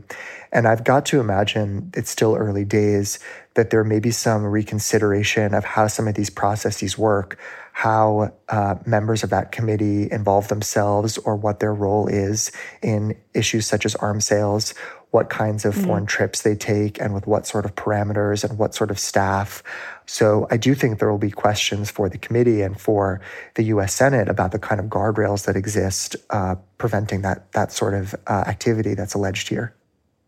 And 0.51 0.68
I've 0.68 0.84
got 0.84 1.06
to 1.08 1.20
imagine 1.20 1.91
it's 1.96 2.10
still 2.10 2.36
early 2.36 2.65
days 2.65 3.20
that 3.53 3.70
there 3.70 3.84
may 3.84 4.00
be 4.00 4.12
some 4.12 4.44
reconsideration 4.46 5.53
of 5.53 5.63
how 5.63 5.88
some 5.88 6.08
of 6.08 6.15
these 6.15 6.29
processes 6.29 6.98
work, 6.98 7.38
how 7.74 8.34
uh, 8.50 8.75
members 8.86 9.24
of 9.24 9.29
that 9.29 9.51
committee 9.51 10.12
involve 10.12 10.48
themselves 10.48 11.18
or 11.20 11.36
what 11.36 11.60
their 11.60 11.74
role 11.74 12.08
is 12.08 12.51
in 12.82 13.15
issues 13.34 13.68
such 13.68 13.86
as 13.86 13.96
arms 13.96 14.25
sales, 14.25 14.74
what 15.12 15.29
kinds 15.29 15.65
of 15.65 15.75
mm-hmm. 15.75 15.86
foreign 15.86 16.06
trips 16.06 16.41
they 16.41 16.56
take, 16.56 17.00
and 17.00 17.13
with 17.13 17.25
what 17.25 17.48
sort 17.48 17.65
of 17.65 17.75
parameters 17.75 18.48
and 18.48 18.58
what 18.60 18.75
sort 18.75 18.91
of 18.91 19.00
staff. 19.00 19.63
So 20.06 20.48
I 20.51 20.58
do 20.58 20.75
think 20.75 21.00
there 21.00 21.12
will 21.12 21.18
be 21.18 21.32
questions 21.32 21.89
for 21.89 22.10
the 22.10 22.18
committee 22.18 22.62
and 22.62 22.79
for 22.79 23.22
the 23.56 23.63
U.S. 23.63 23.94
Senate 23.94 24.29
about 24.29 24.51
the 24.51 24.60
kind 24.60 24.79
of 24.79 24.88
guardrails 24.88 25.46
that 25.46 25.56
exist 25.56 26.15
uh, 26.29 26.56
preventing 26.77 27.22
that 27.22 27.51
that 27.53 27.72
sort 27.72 27.94
of 27.94 28.15
uh, 28.27 28.44
activity 28.48 28.94
that's 28.94 29.13
alleged 29.13 29.50
here. 29.50 29.74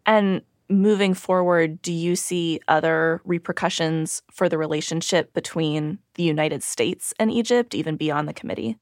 And 0.06 0.42
moving 0.70 1.14
forward, 1.14 1.82
do 1.82 1.92
you 1.92 2.16
see 2.16 2.60
other 2.68 3.22
repercussions 3.26 4.22
for 4.32 4.48
the 4.48 4.58
relationship 4.58 5.34
between 5.34 6.00
the 6.16 6.24
United 6.24 6.64
States 6.64 7.14
and 7.20 7.32
Egypt, 7.32 7.76
even 7.76 7.98
beyond 7.98 8.28
the 8.28 8.34
committee? 8.34 8.78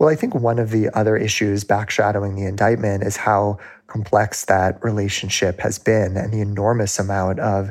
Well, 0.00 0.08
I 0.08 0.16
think 0.16 0.34
one 0.34 0.58
of 0.58 0.70
the 0.70 0.88
other 0.96 1.14
issues 1.14 1.62
backshadowing 1.62 2.34
the 2.34 2.46
indictment 2.46 3.02
is 3.02 3.18
how 3.18 3.58
complex 3.86 4.46
that 4.46 4.82
relationship 4.82 5.60
has 5.60 5.78
been 5.78 6.16
and 6.16 6.32
the 6.32 6.40
enormous 6.40 6.98
amount 6.98 7.38
of 7.40 7.70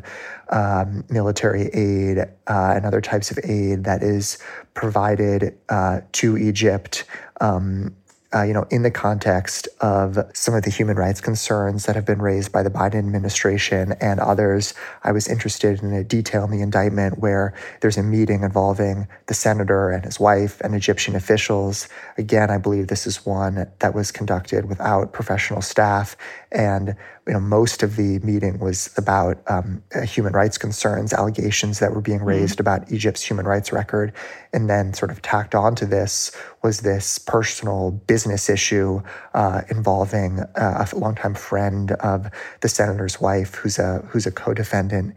um, 0.49 1.03
military 1.09 1.69
aid 1.73 2.19
uh, 2.19 2.73
and 2.75 2.85
other 2.85 3.01
types 3.01 3.31
of 3.31 3.39
aid 3.43 3.83
that 3.85 4.03
is 4.03 4.37
provided 4.75 5.57
uh, 5.69 6.01
to 6.11 6.37
Egypt 6.37 7.03
um, 7.41 7.95
uh, 8.33 8.43
you 8.43 8.53
know, 8.53 8.65
in 8.69 8.83
the 8.83 8.91
context 8.91 9.67
of 9.81 10.17
some 10.33 10.53
of 10.53 10.63
the 10.63 10.69
human 10.69 10.95
rights 10.95 11.19
concerns 11.19 11.85
that 11.85 11.95
have 11.95 12.05
been 12.05 12.21
raised 12.21 12.51
by 12.51 12.61
the 12.61 12.69
Biden 12.69 12.99
administration 12.99 13.93
and 13.99 14.19
others, 14.19 14.75
I 15.03 15.11
was 15.11 15.27
interested 15.27 15.81
in 15.81 15.91
a 15.93 16.03
detail 16.03 16.43
in 16.43 16.51
the 16.51 16.61
indictment 16.61 17.19
where 17.19 17.55
there's 17.81 17.97
a 17.97 18.03
meeting 18.03 18.43
involving 18.43 19.07
the 19.25 19.33
senator 19.33 19.89
and 19.89 20.05
his 20.05 20.19
wife 20.19 20.61
and 20.61 20.75
Egyptian 20.75 21.15
officials. 21.15 21.87
Again, 22.19 22.51
I 22.51 22.59
believe 22.59 22.87
this 22.87 23.07
is 23.07 23.25
one 23.25 23.67
that 23.79 23.95
was 23.95 24.11
conducted 24.11 24.65
without 24.65 25.11
professional 25.11 25.63
staff 25.63 26.15
and 26.51 26.95
you 27.29 27.33
know, 27.33 27.39
most 27.39 27.83
of 27.83 27.95
the 27.95 28.17
meeting 28.19 28.57
was 28.57 28.89
about 28.97 29.39
um, 29.45 29.83
uh, 29.93 30.01
human 30.01 30.33
rights 30.33 30.57
concerns, 30.57 31.13
allegations 31.13 31.77
that 31.77 31.93
were 31.93 32.01
being 32.01 32.17
mm-hmm. 32.17 32.27
raised 32.27 32.53
mm-hmm. 32.53 32.61
about 32.61 32.91
Egypt's 32.91 33.21
human 33.21 33.45
rights 33.45 33.71
record. 33.71 34.11
And 34.51 34.67
then, 34.67 34.95
sort 34.95 35.11
of 35.11 35.21
tacked 35.21 35.53
onto 35.53 35.85
this, 35.85 36.31
was 36.63 36.79
this 36.79 37.19
personal 37.19 37.91
business 37.91 38.18
issue 38.25 39.01
uh, 39.33 39.61
involving 39.69 40.39
uh, 40.39 40.87
a 40.91 40.95
longtime 40.95 41.35
friend 41.35 41.91
of 41.91 42.29
the 42.61 42.69
senator's 42.69 43.21
wife, 43.21 43.55
who's 43.55 43.79
a 43.79 43.99
who's 44.09 44.25
a 44.25 44.31
co-defendant 44.31 45.13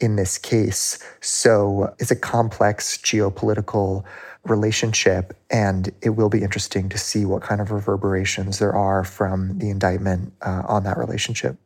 in 0.00 0.16
this 0.16 0.38
case. 0.38 0.98
So 1.20 1.94
it's 1.98 2.10
a 2.10 2.16
complex 2.16 2.98
geopolitical 2.98 4.04
relationship. 4.44 5.36
And 5.50 5.90
it 6.02 6.10
will 6.10 6.28
be 6.28 6.42
interesting 6.42 6.88
to 6.90 6.98
see 6.98 7.24
what 7.24 7.42
kind 7.42 7.60
of 7.60 7.70
reverberations 7.70 8.58
there 8.58 8.74
are 8.74 9.04
from 9.04 9.58
the 9.58 9.70
indictment 9.70 10.32
uh, 10.42 10.62
on 10.66 10.84
that 10.84 10.98
relationship. 10.98 11.56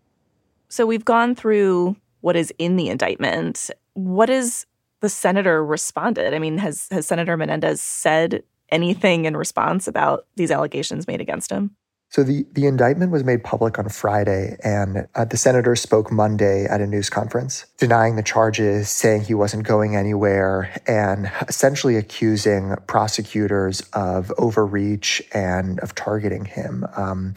So 0.68 0.86
we've 0.86 1.04
gone 1.04 1.34
through 1.34 1.96
what 2.20 2.36
is 2.36 2.52
in 2.58 2.76
the 2.76 2.88
indictment. 2.88 3.70
What 3.94 4.30
is 4.30 4.66
the 5.00 5.08
senator 5.08 5.64
responded? 5.64 6.34
I 6.34 6.38
mean, 6.38 6.58
has 6.58 6.88
has 6.90 7.06
Senator 7.06 7.36
Menendez 7.36 7.80
said 7.80 8.42
anything 8.70 9.24
in 9.24 9.36
response 9.36 9.88
about 9.88 10.26
these 10.36 10.50
allegations 10.50 11.06
made 11.06 11.20
against 11.20 11.50
him? 11.50 11.76
So 12.10 12.22
the, 12.22 12.46
the 12.52 12.66
indictment 12.66 13.12
was 13.12 13.22
made 13.22 13.44
public 13.44 13.78
on 13.78 13.90
Friday, 13.90 14.56
and 14.64 15.06
uh, 15.14 15.26
the 15.26 15.36
senator 15.36 15.76
spoke 15.76 16.10
Monday 16.10 16.64
at 16.64 16.80
a 16.80 16.86
news 16.86 17.10
conference, 17.10 17.66
denying 17.76 18.16
the 18.16 18.22
charges, 18.22 18.88
saying 18.88 19.22
he 19.24 19.34
wasn't 19.34 19.64
going 19.64 19.94
anywhere, 19.94 20.80
and 20.86 21.30
essentially 21.48 21.96
accusing 21.96 22.76
prosecutors 22.86 23.82
of 23.92 24.32
overreach 24.38 25.22
and 25.34 25.80
of 25.80 25.94
targeting 25.94 26.46
him, 26.46 26.86
um, 26.96 27.34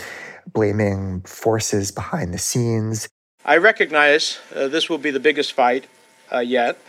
blaming 0.53 1.19
forces 1.23 1.91
behind 1.91 2.33
the 2.33 2.37
scenes. 2.37 3.09
I 3.43 3.57
recognize 3.57 4.39
uh, 4.55 4.69
this 4.69 4.89
will 4.89 4.99
be 4.99 5.11
the 5.11 5.19
biggest 5.19 5.51
fight 5.51 5.87
uh, 6.31 6.39
yet, 6.39 6.79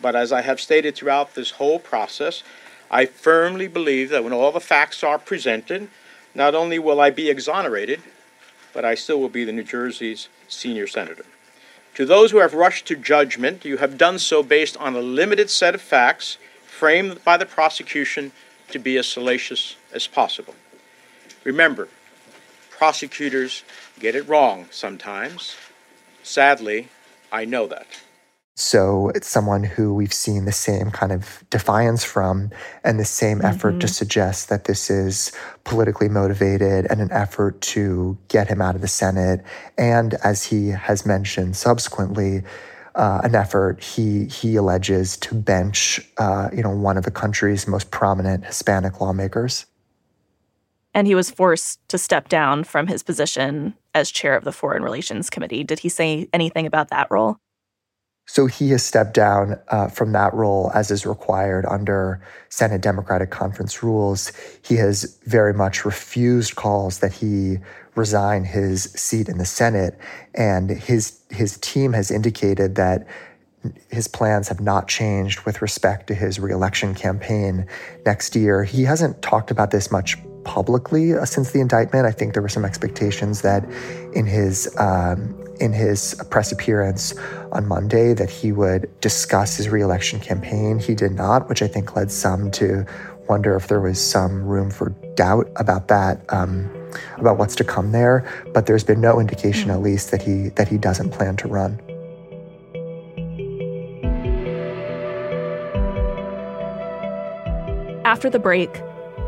but 0.00 0.14
as 0.14 0.30
I 0.30 0.42
have 0.42 0.60
stated 0.60 0.94
throughout 0.94 1.34
this 1.34 1.52
whole 1.52 1.80
process, 1.80 2.44
I 2.94 3.06
firmly 3.06 3.66
believe 3.66 4.10
that 4.10 4.22
when 4.22 4.32
all 4.32 4.52
the 4.52 4.60
facts 4.60 5.02
are 5.02 5.18
presented, 5.18 5.88
not 6.32 6.54
only 6.54 6.78
will 6.78 7.00
I 7.00 7.10
be 7.10 7.28
exonerated, 7.28 8.00
but 8.72 8.84
I 8.84 8.94
still 8.94 9.20
will 9.20 9.28
be 9.28 9.44
the 9.44 9.50
New 9.50 9.64
Jersey's 9.64 10.28
senior 10.46 10.86
senator. 10.86 11.26
To 11.96 12.06
those 12.06 12.30
who 12.30 12.38
have 12.38 12.54
rushed 12.54 12.86
to 12.86 12.94
judgment, 12.94 13.64
you 13.64 13.78
have 13.78 13.98
done 13.98 14.20
so 14.20 14.44
based 14.44 14.76
on 14.76 14.94
a 14.94 15.00
limited 15.00 15.50
set 15.50 15.74
of 15.74 15.80
facts 15.80 16.38
framed 16.66 17.24
by 17.24 17.36
the 17.36 17.46
prosecution 17.46 18.30
to 18.70 18.78
be 18.78 18.96
as 18.96 19.08
salacious 19.08 19.74
as 19.92 20.06
possible. 20.06 20.54
Remember, 21.42 21.88
prosecutors 22.70 23.64
get 23.98 24.14
it 24.14 24.28
wrong 24.28 24.66
sometimes. 24.70 25.56
Sadly, 26.22 26.88
I 27.32 27.44
know 27.44 27.66
that. 27.66 27.86
So 28.56 29.10
it's 29.16 29.26
someone 29.26 29.64
who 29.64 29.92
we've 29.92 30.12
seen 30.12 30.44
the 30.44 30.52
same 30.52 30.90
kind 30.92 31.10
of 31.10 31.42
defiance 31.50 32.04
from 32.04 32.50
and 32.84 33.00
the 33.00 33.04
same 33.04 33.38
mm-hmm. 33.38 33.46
effort 33.48 33.80
to 33.80 33.88
suggest 33.88 34.48
that 34.48 34.64
this 34.64 34.90
is 34.90 35.32
politically 35.64 36.08
motivated 36.08 36.86
and 36.88 37.00
an 37.00 37.10
effort 37.10 37.60
to 37.62 38.16
get 38.28 38.48
him 38.48 38.62
out 38.62 38.76
of 38.76 38.80
the 38.80 38.88
Senate. 38.88 39.42
And 39.76 40.14
as 40.22 40.44
he 40.44 40.68
has 40.68 41.04
mentioned 41.04 41.56
subsequently, 41.56 42.42
uh, 42.94 43.20
an 43.24 43.34
effort 43.34 43.82
he 43.82 44.26
he 44.26 44.54
alleges 44.54 45.16
to 45.16 45.34
bench 45.34 46.00
uh, 46.18 46.48
you 46.52 46.62
know 46.62 46.70
one 46.70 46.96
of 46.96 47.04
the 47.04 47.10
country's 47.10 47.66
most 47.66 47.90
prominent 47.90 48.46
Hispanic 48.46 49.00
lawmakers. 49.00 49.66
And 50.96 51.08
he 51.08 51.16
was 51.16 51.28
forced 51.28 51.80
to 51.88 51.98
step 51.98 52.28
down 52.28 52.62
from 52.62 52.86
his 52.86 53.02
position 53.02 53.74
as 53.94 54.12
chair 54.12 54.36
of 54.36 54.44
the 54.44 54.52
Foreign 54.52 54.84
Relations 54.84 55.28
Committee. 55.28 55.64
Did 55.64 55.80
he 55.80 55.88
say 55.88 56.28
anything 56.32 56.66
about 56.66 56.90
that 56.90 57.08
role? 57.10 57.40
So 58.26 58.46
he 58.46 58.70
has 58.70 58.82
stepped 58.82 59.14
down 59.14 59.58
uh, 59.68 59.88
from 59.88 60.12
that 60.12 60.32
role 60.32 60.70
as 60.74 60.90
is 60.90 61.04
required 61.04 61.66
under 61.66 62.24
Senate 62.48 62.80
Democratic 62.80 63.30
Conference 63.30 63.82
rules. 63.82 64.32
He 64.62 64.76
has 64.76 65.18
very 65.24 65.52
much 65.52 65.84
refused 65.84 66.56
calls 66.56 67.00
that 67.00 67.12
he 67.12 67.58
resign 67.94 68.44
his 68.44 68.84
seat 68.84 69.28
in 69.28 69.38
the 69.38 69.44
Senate, 69.44 69.98
and 70.34 70.70
his 70.70 71.20
his 71.30 71.58
team 71.58 71.92
has 71.92 72.10
indicated 72.10 72.74
that 72.76 73.06
his 73.90 74.08
plans 74.08 74.48
have 74.48 74.60
not 74.60 74.88
changed 74.88 75.40
with 75.40 75.62
respect 75.62 76.06
to 76.08 76.14
his 76.14 76.38
reelection 76.38 76.94
campaign 76.94 77.66
next 78.04 78.36
year. 78.36 78.64
He 78.64 78.82
hasn't 78.84 79.22
talked 79.22 79.50
about 79.50 79.70
this 79.70 79.90
much 79.90 80.18
publicly 80.44 81.14
uh, 81.14 81.24
since 81.24 81.52
the 81.52 81.60
indictment. 81.60 82.06
I 82.06 82.10
think 82.10 82.34
there 82.34 82.42
were 82.42 82.48
some 82.48 82.64
expectations 82.64 83.42
that 83.42 83.64
in 84.12 84.26
his 84.26 84.74
um, 84.78 85.43
in 85.60 85.72
his 85.72 86.14
press 86.30 86.52
appearance 86.52 87.14
on 87.52 87.66
Monday 87.66 88.14
that 88.14 88.30
he 88.30 88.52
would 88.52 88.88
discuss 89.00 89.56
his 89.56 89.68
reelection 89.68 90.20
campaign. 90.20 90.78
He 90.78 90.94
did 90.94 91.12
not, 91.12 91.48
which 91.48 91.62
I 91.62 91.68
think 91.68 91.96
led 91.96 92.10
some 92.10 92.50
to 92.52 92.86
wonder 93.28 93.56
if 93.56 93.68
there 93.68 93.80
was 93.80 94.00
some 94.00 94.44
room 94.44 94.70
for 94.70 94.90
doubt 95.14 95.50
about 95.56 95.88
that, 95.88 96.20
um, 96.32 96.70
about 97.16 97.38
what's 97.38 97.54
to 97.56 97.64
come 97.64 97.92
there. 97.92 98.28
But 98.52 98.66
there's 98.66 98.84
been 98.84 99.00
no 99.00 99.20
indication, 99.20 99.70
at 99.70 99.80
least, 99.80 100.10
that 100.10 100.22
he 100.22 100.48
that 100.50 100.68
he 100.68 100.78
doesn't 100.78 101.10
plan 101.10 101.36
to 101.36 101.48
run. 101.48 101.80
After 108.04 108.28
the 108.28 108.38
break, 108.38 108.80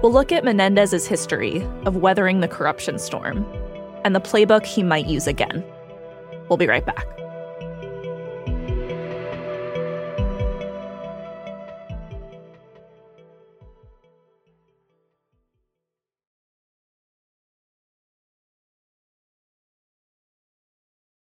we'll 0.02 0.12
look 0.12 0.30
at 0.30 0.45
Menendez's 0.45 1.06
history 1.06 1.66
of 1.87 1.97
weathering 1.97 2.40
the 2.40 2.49
corruption 2.49 2.99
storm 2.99 3.45
and 4.04 4.14
the 4.14 4.21
playbook 4.21 4.64
he 4.64 4.83
might 4.83 5.06
use 5.06 5.26
again. 5.26 5.64
We'll 6.49 6.57
be 6.57 6.67
right 6.67 6.85
back. 6.85 7.07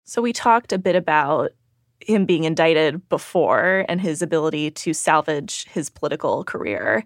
So, 0.05 0.21
we 0.21 0.31
talked 0.31 0.71
a 0.71 0.77
bit 0.77 0.95
about 0.95 1.53
him 1.99 2.25
being 2.25 2.43
indicted 2.43 3.09
before 3.09 3.83
and 3.89 3.99
his 3.99 4.21
ability 4.21 4.69
to 4.69 4.93
salvage 4.93 5.65
his 5.65 5.89
political 5.89 6.43
career. 6.43 7.03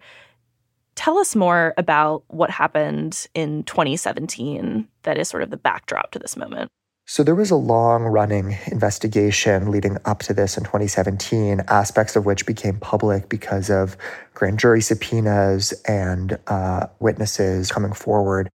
Tell 0.95 1.17
us 1.17 1.35
more 1.35 1.73
about 1.77 2.23
what 2.27 2.49
happened 2.49 3.27
in 3.33 3.63
2017 3.63 4.87
that 5.03 5.17
is 5.17 5.29
sort 5.29 5.43
of 5.43 5.51
the 5.51 5.57
backdrop 5.57 6.11
to 6.11 6.19
this 6.19 6.35
moment. 6.35 6.69
So 7.09 7.23
there 7.23 7.35
was 7.35 7.51
a 7.51 7.55
long 7.55 8.03
running 8.03 8.57
investigation 8.69 9.71
leading 9.71 9.97
up 10.03 10.19
to 10.23 10.33
this 10.33 10.57
in 10.57 10.65
2017, 10.65 11.61
aspects 11.69 12.17
of 12.17 12.25
which 12.25 12.45
became 12.45 12.79
public 12.79 13.29
because 13.29 13.69
of 13.69 13.95
grand 14.33 14.59
jury 14.59 14.81
subpoenas 14.81 15.71
and 15.87 16.37
uh, 16.47 16.87
witnesses 16.99 17.71
coming 17.71 17.93
forward. 17.93 18.49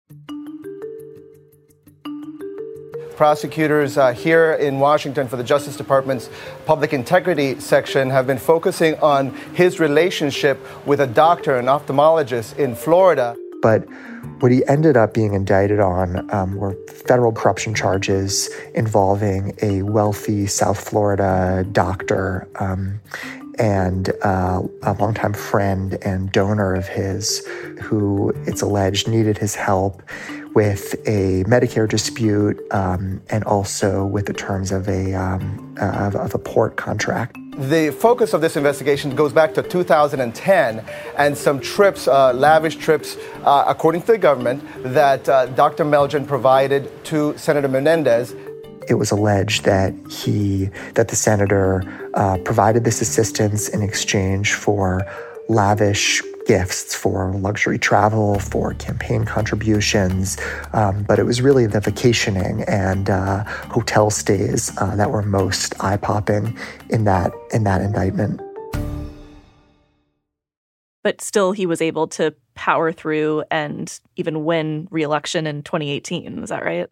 prosecutors 3.17 3.99
uh, 3.99 4.15
here 4.15 4.55
in 4.55 4.81
Washington 4.81 5.29
for 5.29 5.37
the 5.37 5.45
Justice 5.45 5.77
Department's 5.77 6.31
Public 6.65 6.95
Integrity 6.95 7.61
section 7.61 8.09
have 8.09 8.27
been 8.27 8.39
focusing 8.39 8.99
on 9.01 9.29
his 9.53 9.79
relationship 9.79 10.59
with 10.87 11.01
a 11.01 11.07
doctor, 11.07 11.59
an 11.59 11.67
ophthalmologist 11.67 12.57
in 12.57 12.75
Florida. 12.75 13.37
But 13.63 13.87
what 14.41 14.53
he 14.53 14.67
ended 14.67 14.97
up 14.97 15.15
being 15.15 15.35
indicted 15.35 15.81
on 15.81 16.29
um, 16.33 16.57
were 16.57 16.75
federal 16.89 17.33
corruption 17.33 17.75
charges 17.75 18.49
involving 18.75 19.55
a 19.63 19.83
wealthy 19.83 20.47
South 20.47 20.81
Florida 20.81 21.67
doctor 21.73 22.49
um, 22.59 23.01
and 23.59 24.11
uh, 24.23 24.63
a 24.83 24.95
longtime 24.95 25.35
friend 25.35 25.99
and 26.03 26.33
donor 26.33 26.75
of 26.75 26.89
his 26.89 27.47
who 27.81 28.31
it's 28.47 28.63
alleged 28.63 29.07
needed 29.07 29.37
his 29.37 29.55
help 29.55 30.03
with 30.55 30.95
a 31.07 31.45
Medicare 31.45 31.89
dispute 31.89 32.61
um, 32.73 33.21
and 33.31 33.45
also 33.45 34.05
with 34.05 34.27
the 34.27 34.33
terms 34.33 34.73
of 34.73 34.89
a, 34.89 35.15
um, 35.15 35.75
of, 35.81 36.17
of 36.17 36.35
a 36.35 36.39
port 36.39 36.77
contract. 36.77 37.37
The 37.57 37.91
focus 37.91 38.33
of 38.33 38.41
this 38.41 38.57
investigation 38.57 39.15
goes 39.15 39.33
back 39.33 39.53
to 39.55 39.63
2010 39.63 40.85
and 41.19 41.37
some 41.37 41.61
trips, 41.61 42.09
uh, 42.09 42.33
lavish 42.33 42.77
trips, 42.77 43.17
uh, 43.45 43.65
according 43.67 44.01
to 44.03 44.13
the 44.13 44.19
government, 44.19 44.65
that 44.83 45.29
uh, 45.29 45.47
Dr. 45.47 45.85
Melgen 45.85 46.27
provided 46.27 47.05
to 47.05 47.37
Senator 47.37 47.69
Menendez. 47.69 48.35
It 48.89 48.95
was 48.95 49.11
alleged 49.11 49.65
that 49.65 49.95
he, 50.11 50.71
that 50.95 51.09
the 51.09 51.17
senator 51.17 51.83
uh, 52.15 52.39
provided 52.39 52.85
this 52.85 53.03
assistance 53.03 53.69
in 53.69 53.83
exchange 53.83 54.55
for 54.55 55.03
lavish 55.49 56.23
gifts 56.51 56.97
for 56.97 57.33
luxury 57.37 57.79
travel, 57.79 58.41
for 58.41 58.75
campaign 58.75 59.25
contributions, 59.25 60.37
um, 60.73 61.05
but 61.05 61.21
it 61.21 61.23
was 61.23 61.41
really 61.41 61.65
the 61.65 61.79
vacationing 61.79 62.65
and 62.65 63.09
uh, 63.09 63.45
hotel 63.71 64.11
stays 64.11 64.77
uh, 64.79 64.97
that 64.97 65.13
were 65.13 65.23
most 65.23 65.75
eye 65.79 65.97
popping 65.97 66.59
in 66.89 67.05
that 67.05 67.33
in 67.53 67.63
that 67.63 67.81
indictment. 67.81 68.41
But 71.05 71.21
still, 71.21 71.53
he 71.53 71.67
was 71.67 71.81
able 71.81 72.09
to 72.19 72.35
power 72.57 72.91
through 72.91 73.45
and 73.53 74.01
even 74.17 74.45
win 74.45 74.89
re-election 74.91 75.47
in 75.47 75.63
2018. 75.63 76.43
Is 76.43 76.49
that 76.49 76.65
right? 76.65 76.89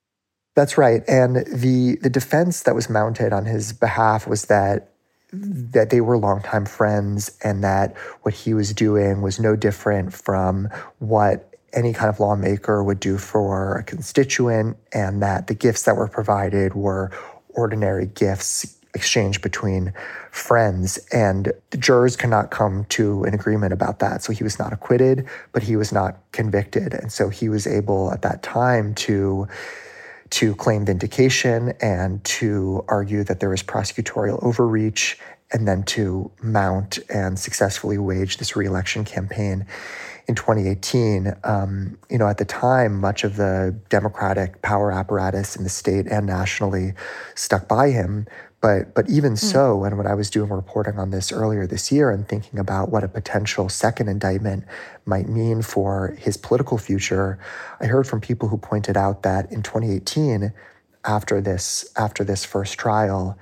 That's 0.54 0.78
right. 0.78 1.02
And 1.08 1.38
the 1.46 1.96
the 2.00 2.10
defense 2.10 2.62
that 2.62 2.76
was 2.76 2.88
mounted 2.88 3.32
on 3.32 3.44
his 3.44 3.72
behalf 3.72 4.28
was 4.28 4.44
that 4.44 4.92
that 5.32 5.90
they 5.90 6.00
were 6.00 6.16
longtime 6.16 6.64
friends 6.66 7.36
and 7.44 7.62
that 7.62 7.96
what 8.22 8.34
he 8.34 8.54
was 8.54 8.72
doing 8.72 9.20
was 9.20 9.38
no 9.38 9.56
different 9.56 10.12
from 10.12 10.68
what 10.98 11.52
any 11.74 11.92
kind 11.92 12.08
of 12.08 12.18
lawmaker 12.18 12.82
would 12.82 12.98
do 12.98 13.18
for 13.18 13.76
a 13.78 13.84
constituent, 13.84 14.76
and 14.92 15.22
that 15.22 15.48
the 15.48 15.54
gifts 15.54 15.82
that 15.82 15.96
were 15.96 16.08
provided 16.08 16.74
were 16.74 17.10
ordinary 17.50 18.06
gifts 18.06 18.74
exchanged 18.94 19.42
between 19.42 19.92
friends. 20.30 20.98
And 21.12 21.52
the 21.70 21.76
jurors 21.76 22.16
cannot 22.16 22.50
come 22.50 22.86
to 22.86 23.24
an 23.24 23.34
agreement 23.34 23.74
about 23.74 23.98
that. 23.98 24.22
So 24.22 24.32
he 24.32 24.42
was 24.42 24.58
not 24.58 24.72
acquitted, 24.72 25.28
but 25.52 25.62
he 25.62 25.76
was 25.76 25.92
not 25.92 26.16
convicted. 26.32 26.94
And 26.94 27.12
so 27.12 27.28
he 27.28 27.50
was 27.50 27.66
able 27.66 28.10
at 28.12 28.22
that 28.22 28.42
time 28.42 28.94
to 28.94 29.46
to 30.30 30.54
claim 30.54 30.84
vindication 30.84 31.72
and 31.80 32.22
to 32.24 32.84
argue 32.88 33.24
that 33.24 33.40
there 33.40 33.48
was 33.48 33.62
prosecutorial 33.62 34.42
overreach 34.42 35.18
and 35.50 35.66
then 35.66 35.82
to 35.82 36.30
mount 36.42 36.98
and 37.08 37.38
successfully 37.38 37.96
wage 37.96 38.36
this 38.36 38.54
reelection 38.54 39.04
campaign 39.04 39.66
in 40.26 40.34
2018. 40.34 41.34
Um, 41.44 41.98
you 42.10 42.18
know, 42.18 42.28
at 42.28 42.36
the 42.36 42.44
time, 42.44 43.00
much 43.00 43.24
of 43.24 43.36
the 43.36 43.74
Democratic 43.88 44.60
power 44.60 44.92
apparatus 44.92 45.56
in 45.56 45.64
the 45.64 45.70
state 45.70 46.06
and 46.06 46.26
nationally 46.26 46.92
stuck 47.34 47.66
by 47.66 47.90
him. 47.90 48.26
But 48.60 48.94
but 48.94 49.08
even 49.08 49.34
mm. 49.34 49.38
so, 49.38 49.84
and 49.84 49.96
when 49.96 50.06
I 50.06 50.14
was 50.14 50.30
doing 50.30 50.50
reporting 50.50 50.98
on 50.98 51.10
this 51.10 51.30
earlier 51.30 51.66
this 51.66 51.92
year 51.92 52.10
and 52.10 52.26
thinking 52.26 52.58
about 52.58 52.90
what 52.90 53.04
a 53.04 53.08
potential 53.08 53.68
second 53.68 54.08
indictment 54.08 54.64
might 55.06 55.28
mean 55.28 55.62
for 55.62 56.16
his 56.18 56.36
political 56.36 56.76
future, 56.76 57.38
I 57.80 57.86
heard 57.86 58.06
from 58.06 58.20
people 58.20 58.48
who 58.48 58.58
pointed 58.58 58.96
out 58.96 59.22
that 59.22 59.50
in 59.52 59.62
2018, 59.62 60.52
after 61.04 61.40
this 61.40 61.90
after 61.96 62.24
this 62.24 62.44
first 62.44 62.78
trial, 62.78 63.38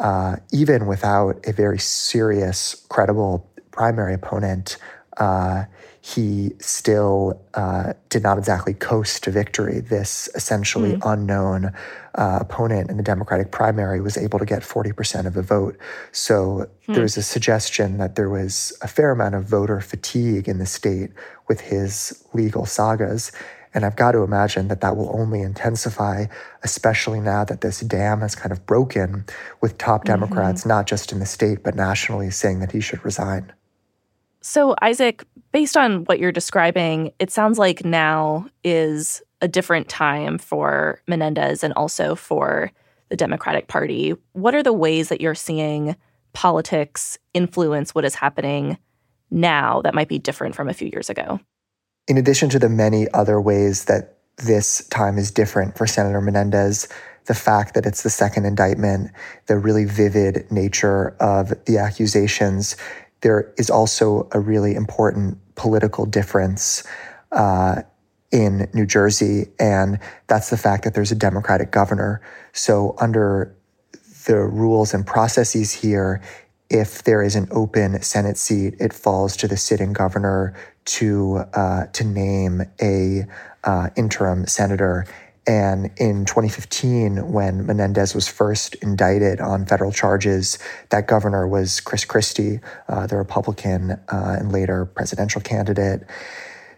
uh, 0.00 0.36
even 0.52 0.86
without 0.86 1.40
a 1.46 1.52
very 1.52 1.78
serious, 1.78 2.84
credible 2.88 3.48
primary 3.70 4.14
opponent, 4.14 4.78
uh, 5.18 5.64
he 6.06 6.52
still 6.60 7.42
uh, 7.54 7.92
did 8.10 8.22
not 8.22 8.38
exactly 8.38 8.72
coast 8.72 9.24
to 9.24 9.30
victory. 9.32 9.80
This 9.80 10.28
essentially 10.36 10.92
mm. 10.92 11.00
unknown 11.04 11.72
uh, 12.14 12.38
opponent 12.42 12.90
in 12.90 12.96
the 12.96 13.02
Democratic 13.02 13.50
primary 13.50 14.00
was 14.00 14.16
able 14.16 14.38
to 14.38 14.44
get 14.44 14.62
40% 14.62 15.26
of 15.26 15.34
the 15.34 15.42
vote. 15.42 15.76
So 16.12 16.70
mm. 16.86 16.94
there 16.94 17.02
was 17.02 17.16
a 17.16 17.24
suggestion 17.24 17.98
that 17.98 18.14
there 18.14 18.30
was 18.30 18.72
a 18.82 18.86
fair 18.86 19.10
amount 19.10 19.34
of 19.34 19.46
voter 19.46 19.80
fatigue 19.80 20.46
in 20.46 20.58
the 20.58 20.66
state 20.66 21.10
with 21.48 21.60
his 21.60 22.24
legal 22.32 22.66
sagas. 22.66 23.32
And 23.74 23.84
I've 23.84 23.96
got 23.96 24.12
to 24.12 24.22
imagine 24.22 24.68
that 24.68 24.82
that 24.82 24.96
will 24.96 25.10
only 25.12 25.40
intensify, 25.40 26.26
especially 26.62 27.18
now 27.18 27.42
that 27.42 27.62
this 27.62 27.80
dam 27.80 28.20
has 28.20 28.36
kind 28.36 28.52
of 28.52 28.64
broken 28.64 29.24
with 29.60 29.76
top 29.76 30.02
mm-hmm. 30.02 30.12
Democrats, 30.12 30.60
mm-hmm. 30.60 30.68
not 30.68 30.86
just 30.86 31.10
in 31.10 31.18
the 31.18 31.26
state, 31.26 31.64
but 31.64 31.74
nationally, 31.74 32.30
saying 32.30 32.60
that 32.60 32.70
he 32.70 32.80
should 32.80 33.04
resign. 33.04 33.52
So, 34.48 34.76
Isaac, 34.80 35.24
based 35.50 35.76
on 35.76 36.04
what 36.04 36.20
you're 36.20 36.30
describing, 36.30 37.10
it 37.18 37.32
sounds 37.32 37.58
like 37.58 37.84
now 37.84 38.46
is 38.62 39.20
a 39.40 39.48
different 39.48 39.88
time 39.88 40.38
for 40.38 41.00
Menendez 41.08 41.64
and 41.64 41.74
also 41.74 42.14
for 42.14 42.70
the 43.08 43.16
Democratic 43.16 43.66
Party. 43.66 44.14
What 44.34 44.54
are 44.54 44.62
the 44.62 44.72
ways 44.72 45.08
that 45.08 45.20
you're 45.20 45.34
seeing 45.34 45.96
politics 46.32 47.18
influence 47.34 47.92
what 47.92 48.04
is 48.04 48.14
happening 48.14 48.78
now 49.32 49.82
that 49.82 49.96
might 49.96 50.08
be 50.08 50.20
different 50.20 50.54
from 50.54 50.68
a 50.68 50.74
few 50.74 50.90
years 50.92 51.10
ago? 51.10 51.40
In 52.06 52.16
addition 52.16 52.48
to 52.50 52.60
the 52.60 52.68
many 52.68 53.08
other 53.14 53.40
ways 53.40 53.86
that 53.86 54.18
this 54.36 54.86
time 54.90 55.18
is 55.18 55.32
different 55.32 55.76
for 55.76 55.88
Senator 55.88 56.20
Menendez, 56.20 56.86
the 57.24 57.34
fact 57.34 57.74
that 57.74 57.84
it's 57.84 58.04
the 58.04 58.10
second 58.10 58.44
indictment, 58.44 59.10
the 59.46 59.58
really 59.58 59.86
vivid 59.86 60.46
nature 60.52 61.16
of 61.18 61.52
the 61.64 61.78
accusations, 61.78 62.76
there 63.20 63.52
is 63.56 63.70
also 63.70 64.28
a 64.32 64.40
really 64.40 64.74
important 64.74 65.38
political 65.54 66.06
difference 66.06 66.84
uh, 67.32 67.82
in 68.30 68.68
New 68.74 68.86
Jersey, 68.86 69.48
and 69.58 69.98
that's 70.26 70.50
the 70.50 70.56
fact 70.56 70.84
that 70.84 70.94
there's 70.94 71.12
a 71.12 71.16
Democratic 71.16 71.70
governor. 71.70 72.20
So, 72.52 72.94
under 72.98 73.54
the 74.26 74.36
rules 74.36 74.92
and 74.92 75.06
processes 75.06 75.72
here, 75.72 76.20
if 76.68 77.04
there 77.04 77.22
is 77.22 77.36
an 77.36 77.48
open 77.50 78.02
Senate 78.02 78.36
seat, 78.36 78.74
it 78.80 78.92
falls 78.92 79.36
to 79.36 79.48
the 79.48 79.56
sitting 79.56 79.92
governor 79.92 80.54
to 80.86 81.44
uh, 81.54 81.86
to 81.86 82.04
name 82.04 82.62
a 82.80 83.26
uh, 83.64 83.90
interim 83.96 84.46
senator. 84.46 85.06
And 85.46 85.90
in 85.96 86.24
2015, 86.24 87.30
when 87.32 87.66
Menendez 87.66 88.14
was 88.14 88.26
first 88.26 88.74
indicted 88.76 89.40
on 89.40 89.64
federal 89.64 89.92
charges, 89.92 90.58
that 90.90 91.06
governor 91.06 91.46
was 91.46 91.80
Chris 91.80 92.04
Christie, 92.04 92.58
uh, 92.88 93.06
the 93.06 93.16
Republican 93.16 93.92
uh, 93.92 94.36
and 94.38 94.50
later 94.50 94.84
presidential 94.84 95.40
candidate. 95.40 96.02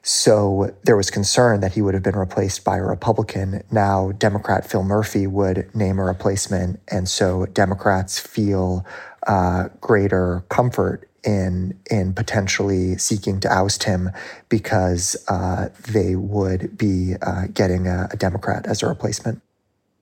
So 0.02 0.74
there 0.84 0.96
was 0.96 1.10
concern 1.10 1.60
that 1.60 1.72
he 1.72 1.82
would 1.82 1.94
have 1.94 2.02
been 2.02 2.16
replaced 2.16 2.62
by 2.62 2.76
a 2.76 2.82
Republican. 2.82 3.62
Now, 3.70 4.12
Democrat 4.12 4.68
Phil 4.68 4.82
Murphy 4.82 5.26
would 5.26 5.74
name 5.74 5.98
a 5.98 6.04
replacement. 6.04 6.80
And 6.88 7.08
so 7.08 7.46
Democrats 7.46 8.18
feel 8.18 8.86
uh, 9.26 9.68
greater 9.80 10.44
comfort 10.48 11.07
in, 11.24 11.78
in 11.90 12.12
potentially 12.12 12.96
seeking 12.98 13.40
to 13.40 13.52
oust 13.52 13.84
him 13.84 14.10
because 14.48 15.16
uh, 15.28 15.68
they 15.88 16.16
would 16.16 16.76
be 16.76 17.14
uh, 17.22 17.46
getting 17.52 17.86
a, 17.86 18.08
a 18.10 18.16
Democrat 18.16 18.66
as 18.66 18.82
a 18.82 18.86
replacement. 18.86 19.42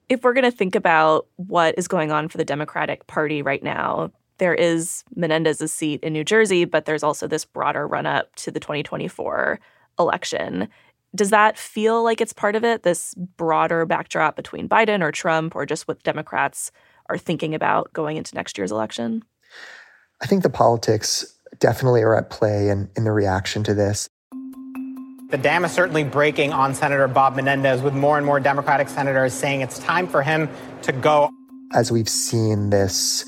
If 0.08 0.22
we're 0.22 0.34
going 0.34 0.44
to 0.44 0.56
think 0.56 0.74
about 0.74 1.26
what 1.36 1.74
is 1.76 1.88
going 1.88 2.12
on 2.12 2.28
for 2.28 2.38
the 2.38 2.44
Democratic 2.44 3.06
Party 3.06 3.42
right 3.42 3.62
now, 3.62 4.12
there 4.38 4.54
is 4.54 5.02
Menendez's 5.14 5.72
seat 5.72 6.00
in 6.02 6.12
New 6.12 6.24
Jersey, 6.24 6.64
but 6.64 6.84
there's 6.84 7.02
also 7.02 7.26
this 7.26 7.44
broader 7.44 7.86
run 7.86 8.06
up 8.06 8.34
to 8.36 8.50
the 8.50 8.60
2024 8.60 9.58
election. 9.98 10.68
Does 11.14 11.30
that 11.30 11.56
feel 11.56 12.04
like 12.04 12.20
it's 12.20 12.32
part 12.32 12.54
of 12.54 12.64
it, 12.64 12.82
this 12.82 13.14
broader 13.14 13.86
backdrop 13.86 14.36
between 14.36 14.68
Biden 14.68 15.02
or 15.02 15.10
Trump, 15.10 15.56
or 15.56 15.64
just 15.64 15.88
what 15.88 16.02
Democrats 16.02 16.70
are 17.08 17.16
thinking 17.16 17.54
about 17.54 17.92
going 17.92 18.16
into 18.16 18.34
next 18.34 18.58
year's 18.58 18.72
election? 18.72 19.22
I 20.22 20.26
think 20.26 20.42
the 20.42 20.50
politics 20.50 21.38
definitely 21.58 22.02
are 22.02 22.16
at 22.16 22.30
play 22.30 22.68
in, 22.68 22.88
in 22.96 23.04
the 23.04 23.12
reaction 23.12 23.62
to 23.64 23.74
this. 23.74 24.08
The 25.30 25.38
dam 25.38 25.64
is 25.64 25.72
certainly 25.72 26.04
breaking 26.04 26.52
on 26.52 26.74
Senator 26.74 27.08
Bob 27.08 27.34
Menendez, 27.34 27.82
with 27.82 27.94
more 27.94 28.16
and 28.16 28.24
more 28.24 28.40
Democratic 28.40 28.88
senators 28.88 29.34
saying 29.34 29.60
it's 29.60 29.78
time 29.80 30.06
for 30.06 30.22
him 30.22 30.48
to 30.82 30.92
go. 30.92 31.30
As 31.74 31.90
we've 31.90 32.08
seen 32.08 32.70
this 32.70 33.24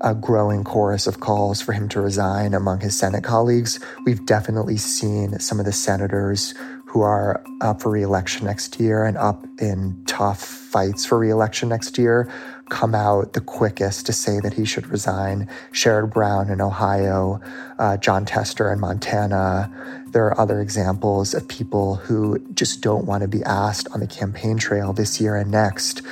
a 0.00 0.14
growing 0.14 0.64
chorus 0.64 1.06
of 1.06 1.20
calls 1.20 1.62
for 1.62 1.72
him 1.72 1.88
to 1.88 2.00
resign 2.00 2.52
among 2.52 2.80
his 2.80 2.96
Senate 2.96 3.24
colleagues. 3.24 3.80
We've 4.04 4.24
definitely 4.26 4.76
seen 4.76 5.38
some 5.38 5.58
of 5.58 5.66
the 5.66 5.72
senators 5.72 6.52
who 6.86 7.00
are 7.00 7.42
up 7.60 7.80
for 7.80 7.90
reelection 7.90 8.44
next 8.46 8.78
year 8.78 9.04
and 9.04 9.16
up 9.16 9.44
in 9.60 10.02
tough 10.06 10.40
fights 10.40 11.06
for 11.06 11.18
reelection 11.18 11.68
next 11.70 11.96
year 11.96 12.30
come 12.68 12.94
out 12.94 13.34
the 13.34 13.40
quickest 13.40 14.06
to 14.06 14.12
say 14.12 14.40
that 14.40 14.54
he 14.54 14.64
should 14.64 14.86
resign. 14.86 15.48
Sherrod 15.72 16.12
Brown 16.12 16.50
in 16.50 16.60
Ohio, 16.60 17.40
uh, 17.78 17.96
Jon 17.98 18.24
Tester 18.24 18.72
in 18.72 18.80
Montana. 18.80 19.70
There 20.08 20.26
are 20.26 20.40
other 20.40 20.60
examples 20.60 21.34
of 21.34 21.46
people 21.46 21.96
who 21.96 22.38
just 22.54 22.80
don't 22.80 23.06
want 23.06 23.22
to 23.22 23.28
be 23.28 23.42
asked 23.44 23.88
on 23.92 24.00
the 24.00 24.06
campaign 24.06 24.58
trail 24.58 24.92
this 24.92 25.20
year 25.20 25.36
and 25.36 25.50
next 25.50 26.02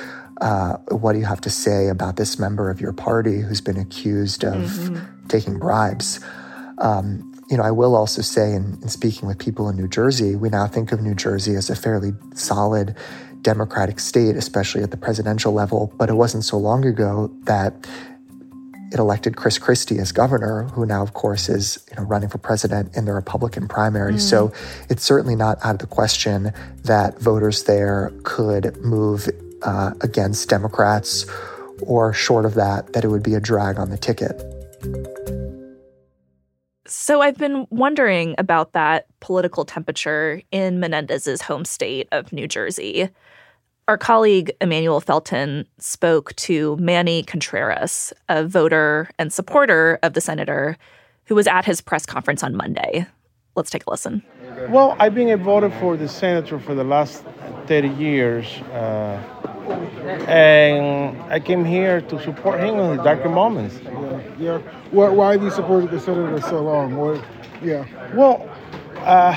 uh, 0.41 0.77
what 0.89 1.13
do 1.13 1.19
you 1.19 1.25
have 1.25 1.41
to 1.41 1.49
say 1.49 1.87
about 1.87 2.17
this 2.17 2.37
member 2.37 2.69
of 2.69 2.81
your 2.81 2.91
party 2.91 3.39
who's 3.39 3.61
been 3.61 3.77
accused 3.77 4.43
of 4.43 4.63
mm-hmm. 4.63 5.27
taking 5.27 5.57
bribes? 5.57 6.19
Um, 6.79 7.33
you 7.49 7.57
know, 7.57 7.63
I 7.63 7.71
will 7.71 7.95
also 7.95 8.21
say, 8.21 8.53
in, 8.53 8.77
in 8.81 8.89
speaking 8.89 9.27
with 9.27 9.37
people 9.37 9.69
in 9.69 9.77
New 9.77 9.87
Jersey, 9.87 10.35
we 10.35 10.49
now 10.49 10.67
think 10.67 10.91
of 10.91 11.01
New 11.01 11.15
Jersey 11.15 11.55
as 11.55 11.69
a 11.69 11.75
fairly 11.75 12.11
solid 12.33 12.95
democratic 13.43 13.99
state, 13.99 14.35
especially 14.35 14.81
at 14.81 14.91
the 14.91 14.97
presidential 14.97 15.53
level. 15.53 15.93
But 15.97 16.09
it 16.09 16.13
wasn't 16.13 16.45
so 16.45 16.57
long 16.57 16.85
ago 16.85 17.31
that 17.43 17.73
it 18.91 18.99
elected 18.99 19.35
Chris 19.35 19.57
Christie 19.57 19.99
as 19.99 20.11
governor, 20.11 20.65
who 20.73 20.85
now, 20.85 21.01
of 21.01 21.13
course, 21.13 21.49
is 21.49 21.83
you 21.89 21.97
know, 21.97 22.03
running 22.03 22.29
for 22.29 22.37
president 22.37 22.95
in 22.95 23.05
the 23.05 23.13
Republican 23.13 23.67
primary. 23.67 24.13
Mm. 24.13 24.19
So 24.19 24.53
it's 24.89 25.03
certainly 25.03 25.35
not 25.35 25.57
out 25.63 25.75
of 25.75 25.79
the 25.79 25.87
question 25.87 26.53
that 26.83 27.19
voters 27.19 27.63
there 27.63 28.11
could 28.23 28.77
move 28.77 29.29
uh, 29.63 29.93
against 30.01 30.49
Democrats, 30.49 31.25
or 31.81 32.13
short 32.13 32.45
of 32.45 32.53
that, 32.53 32.93
that 32.93 33.03
it 33.03 33.07
would 33.07 33.23
be 33.23 33.33
a 33.33 33.39
drag 33.39 33.77
on 33.77 33.89
the 33.89 33.97
ticket. 33.97 34.41
So 36.85 37.21
I've 37.21 37.37
been 37.37 37.65
wondering 37.71 38.35
about 38.37 38.73
that 38.73 39.07
political 39.21 39.65
temperature 39.65 40.41
in 40.51 40.79
Menendez's 40.79 41.41
home 41.41 41.65
state 41.65 42.07
of 42.11 42.31
New 42.31 42.47
Jersey. 42.47 43.09
Our 43.89 43.97
colleague 43.97 44.49
Emmanuel 44.61 45.01
Felton 45.01 45.67
spoke 45.77 46.33
to 46.37 46.77
Manny 46.77 47.21
Contreras, 47.21 48.13
a 48.29 48.47
voter 48.47 49.09
and 49.19 49.33
supporter 49.33 49.99
of 50.03 50.13
the 50.13 50.21
senator, 50.21 50.77
who 51.25 51.35
was 51.35 51.47
at 51.47 51.65
his 51.65 51.81
press 51.81 52.05
conference 52.05 52.43
on 52.43 52.55
Monday. 52.55 53.05
Let's 53.55 53.69
take 53.69 53.85
a 53.85 53.89
listen. 53.89 54.23
Well, 54.69 54.95
I've 54.99 55.13
been 55.13 55.29
a 55.31 55.35
voter 55.35 55.69
for 55.81 55.97
the 55.97 56.07
senator 56.07 56.59
for 56.59 56.73
the 56.73 56.85
last 56.85 57.25
30 57.67 57.89
years. 57.89 58.47
Uh, 58.71 59.21
and 60.29 61.21
I 61.23 61.41
came 61.41 61.65
here 61.65 61.99
to 61.99 62.23
support 62.23 62.61
him 62.61 62.79
in 62.79 62.95
the 62.95 63.03
darker 63.03 63.27
moments. 63.27 63.81
Yeah, 63.83 64.21
yeah. 64.39 64.57
Why, 64.91 65.09
why 65.09 65.31
have 65.33 65.43
you 65.43 65.51
supported 65.51 65.91
the 65.91 65.99
senator 65.99 66.39
so 66.39 66.63
long? 66.63 66.95
What, 66.95 67.21
yeah. 67.61 67.85
Well, 68.15 68.49
uh, 68.99 69.35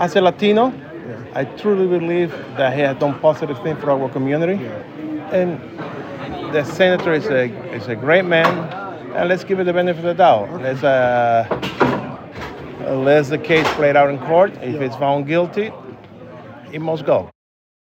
as 0.00 0.16
a 0.16 0.20
Latino, 0.20 0.72
yeah. 1.08 1.40
I 1.40 1.44
truly 1.44 1.86
believe 1.86 2.30
that 2.56 2.74
he 2.74 2.80
has 2.80 2.96
done 2.98 3.18
positive 3.20 3.62
things 3.62 3.80
for 3.80 3.90
our 3.90 4.08
community. 4.08 4.62
Yeah. 4.62 5.34
And 5.38 5.60
the 6.54 6.64
senator 6.64 7.12
is 7.12 7.26
a, 7.26 7.44
is 7.74 7.88
a 7.88 7.96
great 7.96 8.24
man, 8.24 8.46
and 9.14 9.28
let's 9.28 9.44
give 9.44 9.60
it 9.60 9.64
the 9.64 9.72
benefit 9.72 10.04
of 10.04 10.04
the 10.04 10.14
doubt. 10.14 10.48
Okay. 10.48 10.62
Let's, 10.64 10.82
uh, 10.82 11.46
let 12.86 13.26
the 13.26 13.38
case 13.38 13.66
played 13.74 13.96
out 13.96 14.10
in 14.10 14.18
court. 14.18 14.52
If 14.62 14.80
it's 14.80 14.96
found 14.96 15.26
guilty, 15.26 15.72
it 16.72 16.80
must 16.80 17.04
go. 17.04 17.30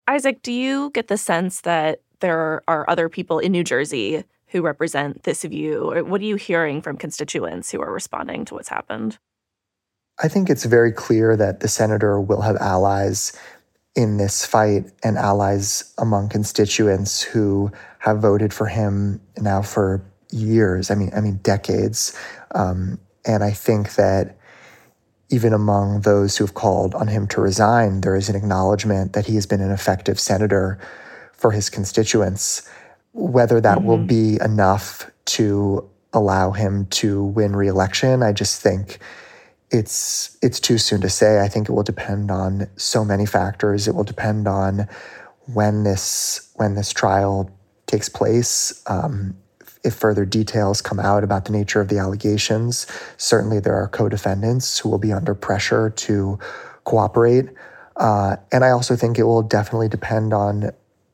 Isaac, 0.07 0.43
do 0.43 0.53
you 0.53 0.91
get 0.91 1.09
the 1.09 1.17
sense 1.17 1.63
that 1.63 2.01
there 2.21 2.63
are 2.69 2.89
other 2.89 3.09
people 3.09 3.39
in 3.39 3.53
New 3.53 3.65
Jersey 3.65 4.25
who 4.49 4.63
represent 4.63 5.23
this 5.25 5.43
view? 5.43 6.05
What 6.07 6.21
are 6.21 6.25
you 6.25 6.37
hearing 6.37 6.83
from 6.83 6.97
constituents 6.97 7.71
who 7.71 7.81
are 7.81 7.93
responding 7.93 8.45
to 8.47 8.55
what's 8.55 8.69
happened? 8.69 9.19
I 10.21 10.29
think 10.29 10.51
it's 10.51 10.65
very 10.65 10.93
clear 10.93 11.37
that 11.37 11.61
the 11.61 11.69
senator 11.69 12.21
will 12.21 12.43
have 12.43 12.57
allies 12.57 13.33
in 13.95 14.17
this 14.17 14.47
fight 14.47 14.91
and 15.03 15.19
allies 15.19 15.93
among 15.99 16.29
constituents 16.29 17.23
who 17.23 17.71
have 17.99 18.21
voted 18.21 18.53
for 18.53 18.67
him 18.67 19.21
now 19.39 19.63
for 19.63 20.03
years. 20.31 20.91
I 20.91 20.95
mean, 20.95 21.11
I 21.15 21.21
mean 21.21 21.37
decades. 21.43 22.19
Um, 22.55 22.99
and 23.25 23.45
I 23.45 23.51
think 23.51 23.95
that 23.95 24.37
even 25.29 25.53
among 25.53 26.03
those 26.03 26.37
who've 26.37 26.55
called 26.55 26.95
on 26.95 27.09
him 27.09 27.27
to 27.29 27.41
resign, 27.41 28.01
there 28.03 28.17
is 28.17 28.29
an 28.29 28.37
acknowledgement 28.37 29.13
that 29.13 29.27
he 29.27 29.35
has 29.35 29.47
been 29.47 29.61
an 29.61 29.71
effective 29.71 30.21
senator 30.21 30.79
for 31.33 31.53
his 31.53 31.71
constituents. 31.71 32.69
Whether 33.13 33.61
that 33.61 33.79
mm-hmm. 33.79 33.87
will 33.87 34.05
be 34.05 34.39
enough 34.41 35.11
to 35.25 35.89
allow 36.13 36.53
him 36.53 36.87
to 36.87 37.25
win 37.25 37.57
reelection, 37.57 38.23
I 38.23 38.33
just 38.33 38.61
think 38.61 38.99
it's 39.73 40.37
it's 40.43 40.61
too 40.61 40.79
soon 40.79 41.01
to 41.01 41.09
say. 41.09 41.41
I 41.41 41.49
think 41.49 41.69
it 41.69 41.73
will 41.73 41.83
depend 41.83 42.31
on 42.31 42.69
so 42.77 43.05
many 43.05 43.27
factors. 43.27 43.89
It 43.89 43.95
will 43.95 44.05
depend 44.05 44.47
on 44.47 44.87
when 45.47 45.83
this 45.83 46.53
when 46.55 46.75
this 46.75 46.93
trial 46.93 47.51
takes 47.87 48.09
place. 48.09 48.83
Um, 48.87 49.37
if 49.83 49.95
further 49.95 50.25
details 50.25 50.81
come 50.81 51.01
out 51.01 51.25
about 51.25 51.47
the 51.47 51.53
nature 51.53 51.81
of 51.81 51.89
the 51.89 51.99
allegations, 51.99 52.87
certainly 53.17 53.59
there 53.59 53.75
are 53.75 53.89
co 53.89 54.09
defendants 54.09 54.79
who 54.79 54.91
will 54.91 54.99
be 54.99 55.13
under 55.13 55.35
pressure 55.35 55.91
to 55.91 56.39
cooperate. 56.85 57.49
Uh, 57.97 58.37
and 58.53 58.65
I 58.65 58.71
also 58.71 58.95
think 58.95 59.19
it 59.19 59.25
will 59.25 59.43
definitely 59.43 59.89
depend 59.89 60.33
on 60.33 60.71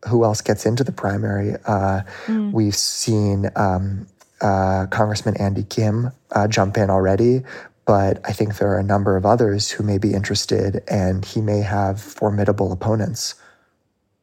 who 0.09 0.25
else 0.25 0.41
gets 0.41 0.67
into 0.67 0.85
the 0.85 0.93
primary. 0.93 1.55
Uh, 1.65 2.03
mm. 2.27 2.53
We've 2.53 2.77
seen 2.77 3.51
um, 3.57 4.07
uh, 4.41 4.87
Congressman 4.87 5.37
Andy 5.39 5.65
Kim 5.65 6.13
uh, 6.33 6.47
jump 6.47 6.77
in 6.77 6.91
already, 6.91 7.43
but 7.89 8.21
I 8.27 8.33
think 8.35 8.59
there 8.59 8.69
are 8.69 8.79
a 8.79 8.83
number 8.83 9.17
of 9.17 9.25
others 9.25 9.71
who 9.71 9.83
may 9.83 9.97
be 9.97 10.13
interested, 10.13 10.83
and 10.89 11.25
he 11.25 11.41
may 11.41 11.63
have 11.63 11.99
formidable 11.99 12.71
opponents. 12.71 13.35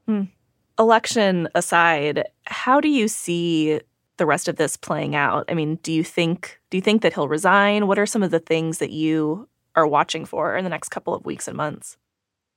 Mm. 0.08 0.30
election 0.78 1.50
aside, 1.56 2.26
how 2.44 2.80
do 2.80 2.88
you 2.88 3.08
see 3.08 3.82
the 4.18 4.28
rest 4.28 4.48
of 4.48 4.58
this 4.58 4.78
playing 4.78 5.16
out? 5.16 5.46
I 5.50 5.56
mean, 5.56 5.80
do 5.82 5.92
you 5.92 6.04
think 6.04 6.60
do 6.70 6.78
you 6.78 6.82
think 6.82 7.02
that 7.02 7.14
he'll 7.14 7.28
resign? 7.28 7.88
What 7.88 7.98
are 7.98 8.06
some 8.06 8.22
of 8.22 8.30
the 8.30 8.40
things 8.40 8.78
that 8.78 8.92
you 8.92 9.50
are 9.76 9.88
watching 9.88 10.26
for 10.26 10.56
in 10.56 10.64
the 10.64 10.70
next 10.70 10.90
couple 10.90 11.16
of 11.16 11.26
weeks 11.26 11.48
and 11.48 11.58
months? 11.58 11.98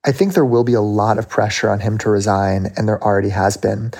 I 0.04 0.12
think 0.12 0.34
there 0.34 0.44
will 0.44 0.62
be 0.62 0.74
a 0.74 0.82
lot 0.82 1.18
of 1.18 1.26
pressure 1.26 1.70
on 1.70 1.80
him 1.80 1.96
to 1.98 2.10
resign, 2.10 2.66
and 2.76 2.86
there 2.86 3.02
already 3.02 3.30
has 3.30 3.56
been. 3.56 3.92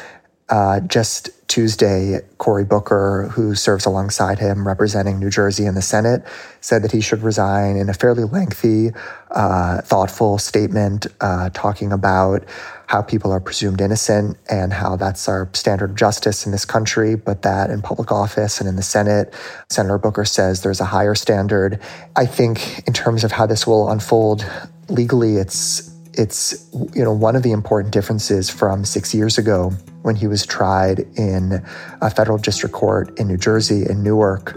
Uh, 0.49 0.81
just 0.81 1.31
Tuesday, 1.49 2.21
Cory 2.37 2.65
Booker, 2.65 3.31
who 3.33 3.55
serves 3.55 3.87
alongside 3.87 4.39
him 4.39 4.67
representing 4.67 5.19
New 5.19 5.31
Jersey 5.31 5.67
in 5.67 5.75
the 5.75 5.83
Senate, 5.83 6.23
said 6.61 6.83
that 6.83 6.93
he 6.93 7.01
should 7.01 7.23
resign 7.23 7.77
in 7.77 7.89
a 7.89 7.95
fairly 7.95 8.25
lengthy, 8.25 8.91
uh, 9.31 9.81
thoughtful 9.83 10.39
statement 10.39 11.07
uh, 11.21 11.51
talking 11.53 11.93
about 11.93 12.45
how 12.87 13.03
people 13.03 13.33
are 13.33 13.41
presumed 13.41 13.81
innocent 13.81 14.37
and 14.49 14.73
how 14.73 14.97
that's 14.97 15.29
our 15.29 15.51
standard 15.53 15.91
of 15.91 15.97
justice 15.97 16.47
in 16.47 16.53
this 16.53 16.65
country, 16.65 17.15
but 17.15 17.43
that 17.43 17.71
in 17.71 17.83
public 17.83 18.13
office 18.13 18.61
and 18.61 18.69
in 18.69 18.77
the 18.77 18.83
Senate, 18.83 19.35
Senator 19.69 19.99
Booker 19.99 20.25
says 20.25 20.63
there's 20.63 20.81
a 20.81 20.87
higher 20.87 21.15
standard. 21.15 21.81
I 22.17 22.25
think 22.25 22.87
in 22.87 22.93
terms 22.93 23.25
of 23.25 23.33
how 23.33 23.47
this 23.47 23.67
will 23.67 23.91
unfold 23.91 24.47
legally, 24.89 25.37
it's 25.37 25.88
it's 26.19 26.69
you 26.95 27.05
know 27.05 27.13
one 27.13 27.37
of 27.37 27.43
the 27.43 27.53
important 27.53 27.93
differences 27.93 28.51
from 28.51 28.85
six 28.85 29.15
years 29.15 29.39
ago 29.39 29.71
when 30.03 30.17
he 30.17 30.27
was 30.27 30.45
tried 30.45 31.01
in 31.17 31.65
a 32.03 32.11
federal 32.11 32.39
district 32.39 32.75
court 32.75 33.17
in 33.19 33.29
New 33.29 33.37
Jersey 33.37 33.89
in 33.89 34.03
Newark 34.03 34.55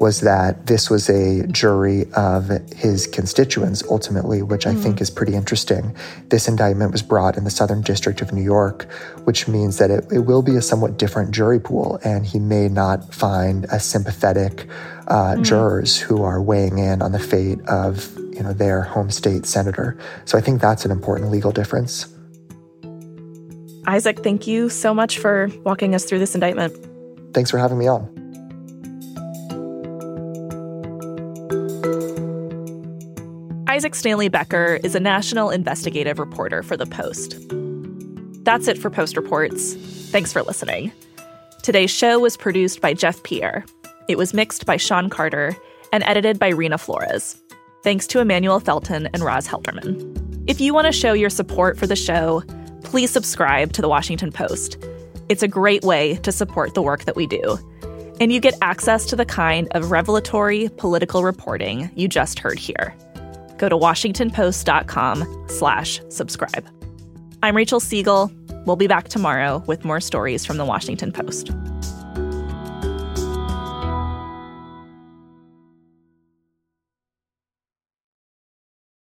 was 0.00 0.20
that 0.20 0.66
this 0.66 0.90
was 0.90 1.08
a 1.08 1.46
jury 1.48 2.06
of 2.14 2.48
his 2.74 3.06
constituents 3.06 3.82
ultimately, 3.90 4.42
which 4.42 4.66
I 4.66 4.74
think 4.74 4.98
mm. 4.98 5.00
is 5.00 5.10
pretty 5.10 5.34
interesting. 5.34 5.94
This 6.28 6.48
indictment 6.48 6.92
was 6.92 7.02
brought 7.02 7.36
in 7.36 7.44
the 7.44 7.50
Southern 7.50 7.82
District 7.82 8.20
of 8.20 8.32
New 8.32 8.42
York, 8.42 8.90
which 9.24 9.48
means 9.48 9.78
that 9.78 9.90
it, 9.90 10.04
it 10.12 10.20
will 10.20 10.42
be 10.42 10.56
a 10.56 10.62
somewhat 10.62 10.98
different 10.98 11.30
jury 11.30 11.60
pool, 11.60 11.98
and 12.04 12.26
he 12.26 12.38
may 12.38 12.68
not 12.68 13.14
find 13.14 13.66
a 13.70 13.80
sympathetic 13.80 14.66
uh, 15.08 15.34
mm. 15.34 15.44
jurors 15.44 15.98
who 15.98 16.22
are 16.22 16.42
weighing 16.42 16.78
in 16.78 17.02
on 17.02 17.12
the 17.12 17.18
fate 17.18 17.60
of 17.68 18.16
you 18.34 18.42
know, 18.42 18.52
their 18.52 18.82
home 18.82 19.10
state 19.10 19.46
senator. 19.46 19.96
So 20.24 20.36
I 20.36 20.40
think 20.40 20.60
that's 20.60 20.84
an 20.84 20.90
important 20.90 21.30
legal 21.30 21.52
difference. 21.52 22.08
Isaac, 23.86 24.20
thank 24.20 24.46
you 24.46 24.68
so 24.70 24.94
much 24.94 25.18
for 25.18 25.50
walking 25.62 25.94
us 25.94 26.04
through 26.04 26.18
this 26.18 26.34
indictment. 26.34 26.74
Thanks 27.34 27.50
for 27.50 27.58
having 27.58 27.78
me 27.78 27.86
on. 27.86 28.23
Isaac 33.74 33.96
Stanley 33.96 34.28
Becker 34.28 34.78
is 34.84 34.94
a 34.94 35.00
national 35.00 35.50
investigative 35.50 36.20
reporter 36.20 36.62
for 36.62 36.76
The 36.76 36.86
Post. 36.86 37.34
That's 38.44 38.68
it 38.68 38.78
for 38.78 38.88
Post 38.88 39.16
Reports. 39.16 39.74
Thanks 40.12 40.32
for 40.32 40.42
listening. 40.42 40.92
Today's 41.64 41.90
show 41.90 42.20
was 42.20 42.36
produced 42.36 42.80
by 42.80 42.94
Jeff 42.94 43.20
Pierre. 43.24 43.64
It 44.08 44.16
was 44.16 44.32
mixed 44.32 44.64
by 44.64 44.76
Sean 44.76 45.10
Carter 45.10 45.56
and 45.92 46.04
edited 46.04 46.38
by 46.38 46.52
Reena 46.52 46.78
Flores. 46.78 47.36
Thanks 47.82 48.06
to 48.06 48.20
Emmanuel 48.20 48.60
Felton 48.60 49.08
and 49.12 49.24
Roz 49.24 49.48
Helderman. 49.48 50.44
If 50.46 50.60
you 50.60 50.72
want 50.72 50.86
to 50.86 50.92
show 50.92 51.12
your 51.12 51.28
support 51.28 51.76
for 51.76 51.88
the 51.88 51.96
show, 51.96 52.44
please 52.84 53.10
subscribe 53.10 53.72
to 53.72 53.82
the 53.82 53.88
Washington 53.88 54.30
Post. 54.30 54.78
It's 55.28 55.42
a 55.42 55.48
great 55.48 55.82
way 55.82 56.14
to 56.18 56.30
support 56.30 56.74
the 56.74 56.82
work 56.82 57.06
that 57.06 57.16
we 57.16 57.26
do. 57.26 57.58
And 58.20 58.32
you 58.32 58.38
get 58.38 58.54
access 58.62 59.04
to 59.06 59.16
the 59.16 59.26
kind 59.26 59.66
of 59.72 59.90
revelatory 59.90 60.68
political 60.76 61.24
reporting 61.24 61.90
you 61.96 62.06
just 62.06 62.38
heard 62.38 62.60
here. 62.60 62.94
Go 63.64 63.70
to 63.70 63.78
washingtonpost.com 63.78 65.46
slash 65.48 65.98
subscribe. 66.10 66.68
I'm 67.42 67.56
Rachel 67.56 67.80
Siegel. 67.80 68.30
We'll 68.66 68.76
be 68.76 68.86
back 68.86 69.08
tomorrow 69.08 69.64
with 69.66 69.86
more 69.86 70.02
stories 70.02 70.44
from 70.44 70.58
the 70.58 70.66
Washington 70.66 71.10
Post. 71.10 71.50